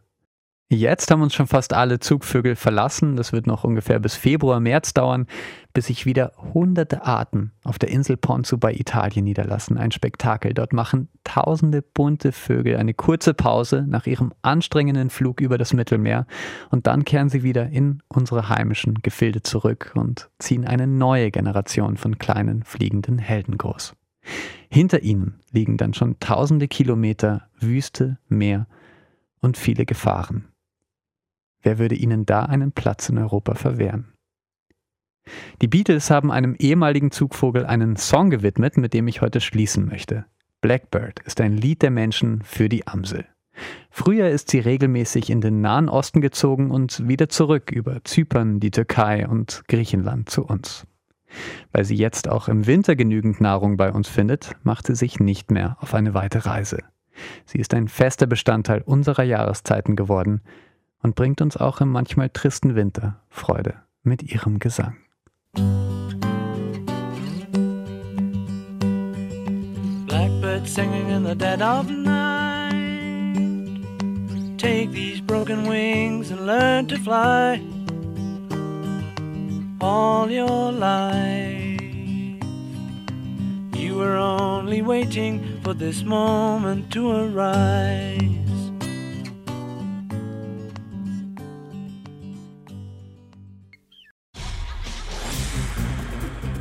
Jetzt 0.71 1.09
haben 1.09 1.23
uns 1.23 1.33
schon 1.33 1.47
fast 1.47 1.73
alle 1.73 1.97
Zugvögel 1.97 2.55
verlassen. 2.55 3.15
Das 3.15 3.33
wird 3.33 3.47
noch 3.47 3.63
ungefähr 3.63 3.97
bis 3.97 4.13
Februar, 4.13 4.59
März 4.59 4.93
dauern, 4.93 5.25
bis 5.73 5.87
sich 5.87 6.05
wieder 6.05 6.31
hunderte 6.53 7.03
Arten 7.03 7.53
auf 7.63 7.79
der 7.79 7.89
Insel 7.89 8.17
Ponzu 8.17 8.59
bei 8.59 8.75
Italien 8.75 9.25
niederlassen. 9.25 9.79
Ein 9.79 9.89
Spektakel. 9.89 10.53
Dort 10.53 10.71
machen 10.71 11.09
tausende 11.23 11.81
bunte 11.81 12.31
Vögel 12.31 12.77
eine 12.77 12.93
kurze 12.93 13.33
Pause 13.33 13.83
nach 13.87 14.05
ihrem 14.05 14.31
anstrengenden 14.43 15.09
Flug 15.09 15.41
über 15.41 15.57
das 15.57 15.73
Mittelmeer 15.73 16.27
und 16.69 16.85
dann 16.85 17.03
kehren 17.03 17.29
sie 17.29 17.41
wieder 17.41 17.69
in 17.69 18.03
unsere 18.07 18.47
heimischen 18.49 18.93
Gefilde 19.01 19.41
zurück 19.41 19.93
und 19.95 20.29
ziehen 20.37 20.67
eine 20.67 20.85
neue 20.85 21.31
Generation 21.31 21.97
von 21.97 22.19
kleinen 22.19 22.61
fliegenden 22.61 23.17
Helden 23.17 23.57
groß. 23.57 23.95
Hinter 24.69 25.01
ihnen 25.01 25.39
liegen 25.51 25.77
dann 25.77 25.95
schon 25.95 26.19
tausende 26.19 26.67
Kilometer 26.67 27.47
Wüste, 27.59 28.19
Meer 28.27 28.67
und 29.41 29.57
viele 29.57 29.87
Gefahren. 29.87 30.48
Wer 31.61 31.77
würde 31.77 31.95
ihnen 31.95 32.25
da 32.25 32.43
einen 32.43 32.71
Platz 32.71 33.09
in 33.09 33.17
Europa 33.17 33.55
verwehren? 33.55 34.13
Die 35.61 35.67
Beatles 35.67 36.09
haben 36.09 36.31
einem 36.31 36.55
ehemaligen 36.55 37.11
Zugvogel 37.11 37.65
einen 37.65 37.97
Song 37.97 38.29
gewidmet, 38.29 38.77
mit 38.77 38.93
dem 38.93 39.07
ich 39.07 39.21
heute 39.21 39.41
schließen 39.41 39.85
möchte. 39.85 40.25
Blackbird 40.61 41.19
ist 41.19 41.39
ein 41.41 41.55
Lied 41.55 41.81
der 41.81 41.91
Menschen 41.91 42.41
für 42.43 42.69
die 42.69 42.87
Amsel. 42.87 43.25
Früher 43.89 44.29
ist 44.29 44.49
sie 44.49 44.59
regelmäßig 44.59 45.29
in 45.29 45.41
den 45.41 45.61
Nahen 45.61 45.89
Osten 45.89 46.21
gezogen 46.21 46.71
und 46.71 47.07
wieder 47.07 47.29
zurück 47.29 47.71
über 47.71 48.03
Zypern, 48.03 48.59
die 48.59 48.71
Türkei 48.71 49.27
und 49.27 49.63
Griechenland 49.67 50.29
zu 50.29 50.45
uns. 50.45 50.87
Weil 51.71 51.85
sie 51.85 51.95
jetzt 51.95 52.27
auch 52.27 52.47
im 52.47 52.65
Winter 52.65 52.95
genügend 52.95 53.41
Nahrung 53.41 53.77
bei 53.77 53.91
uns 53.91 54.07
findet, 54.07 54.55
macht 54.63 54.87
sie 54.87 54.95
sich 54.95 55.19
nicht 55.19 55.51
mehr 55.51 55.77
auf 55.79 55.93
eine 55.93 56.13
weite 56.13 56.45
Reise. 56.45 56.79
Sie 57.45 57.59
ist 57.59 57.73
ein 57.73 57.89
fester 57.89 58.27
Bestandteil 58.27 58.81
unserer 58.81 59.23
Jahreszeiten 59.23 59.95
geworden 59.95 60.41
und 61.01 61.15
bringt 61.15 61.41
uns 61.41 61.57
auch 61.57 61.81
im 61.81 61.89
manchmal 61.89 62.29
tristen 62.29 62.75
Winter 62.75 63.19
Freude 63.29 63.75
mit 64.03 64.23
ihrem 64.23 64.59
Gesang. 64.59 64.97
Blackbird 70.07 70.67
singing 70.67 71.09
in 71.09 71.25
the 71.25 71.35
dead 71.35 71.61
of 71.61 71.89
night. 71.89 72.75
Take 74.57 74.91
these 74.91 75.21
broken 75.21 75.67
wings 75.67 76.31
and 76.31 76.45
learn 76.45 76.87
to 76.87 76.97
fly 76.97 77.61
all 79.81 80.29
your 80.29 80.71
life. 80.71 81.79
You 83.73 83.95
were 83.95 84.17
only 84.17 84.81
waiting 84.81 85.59
for 85.63 85.73
this 85.73 86.03
moment 86.03 86.91
to 86.91 87.11
arise. 87.11 88.38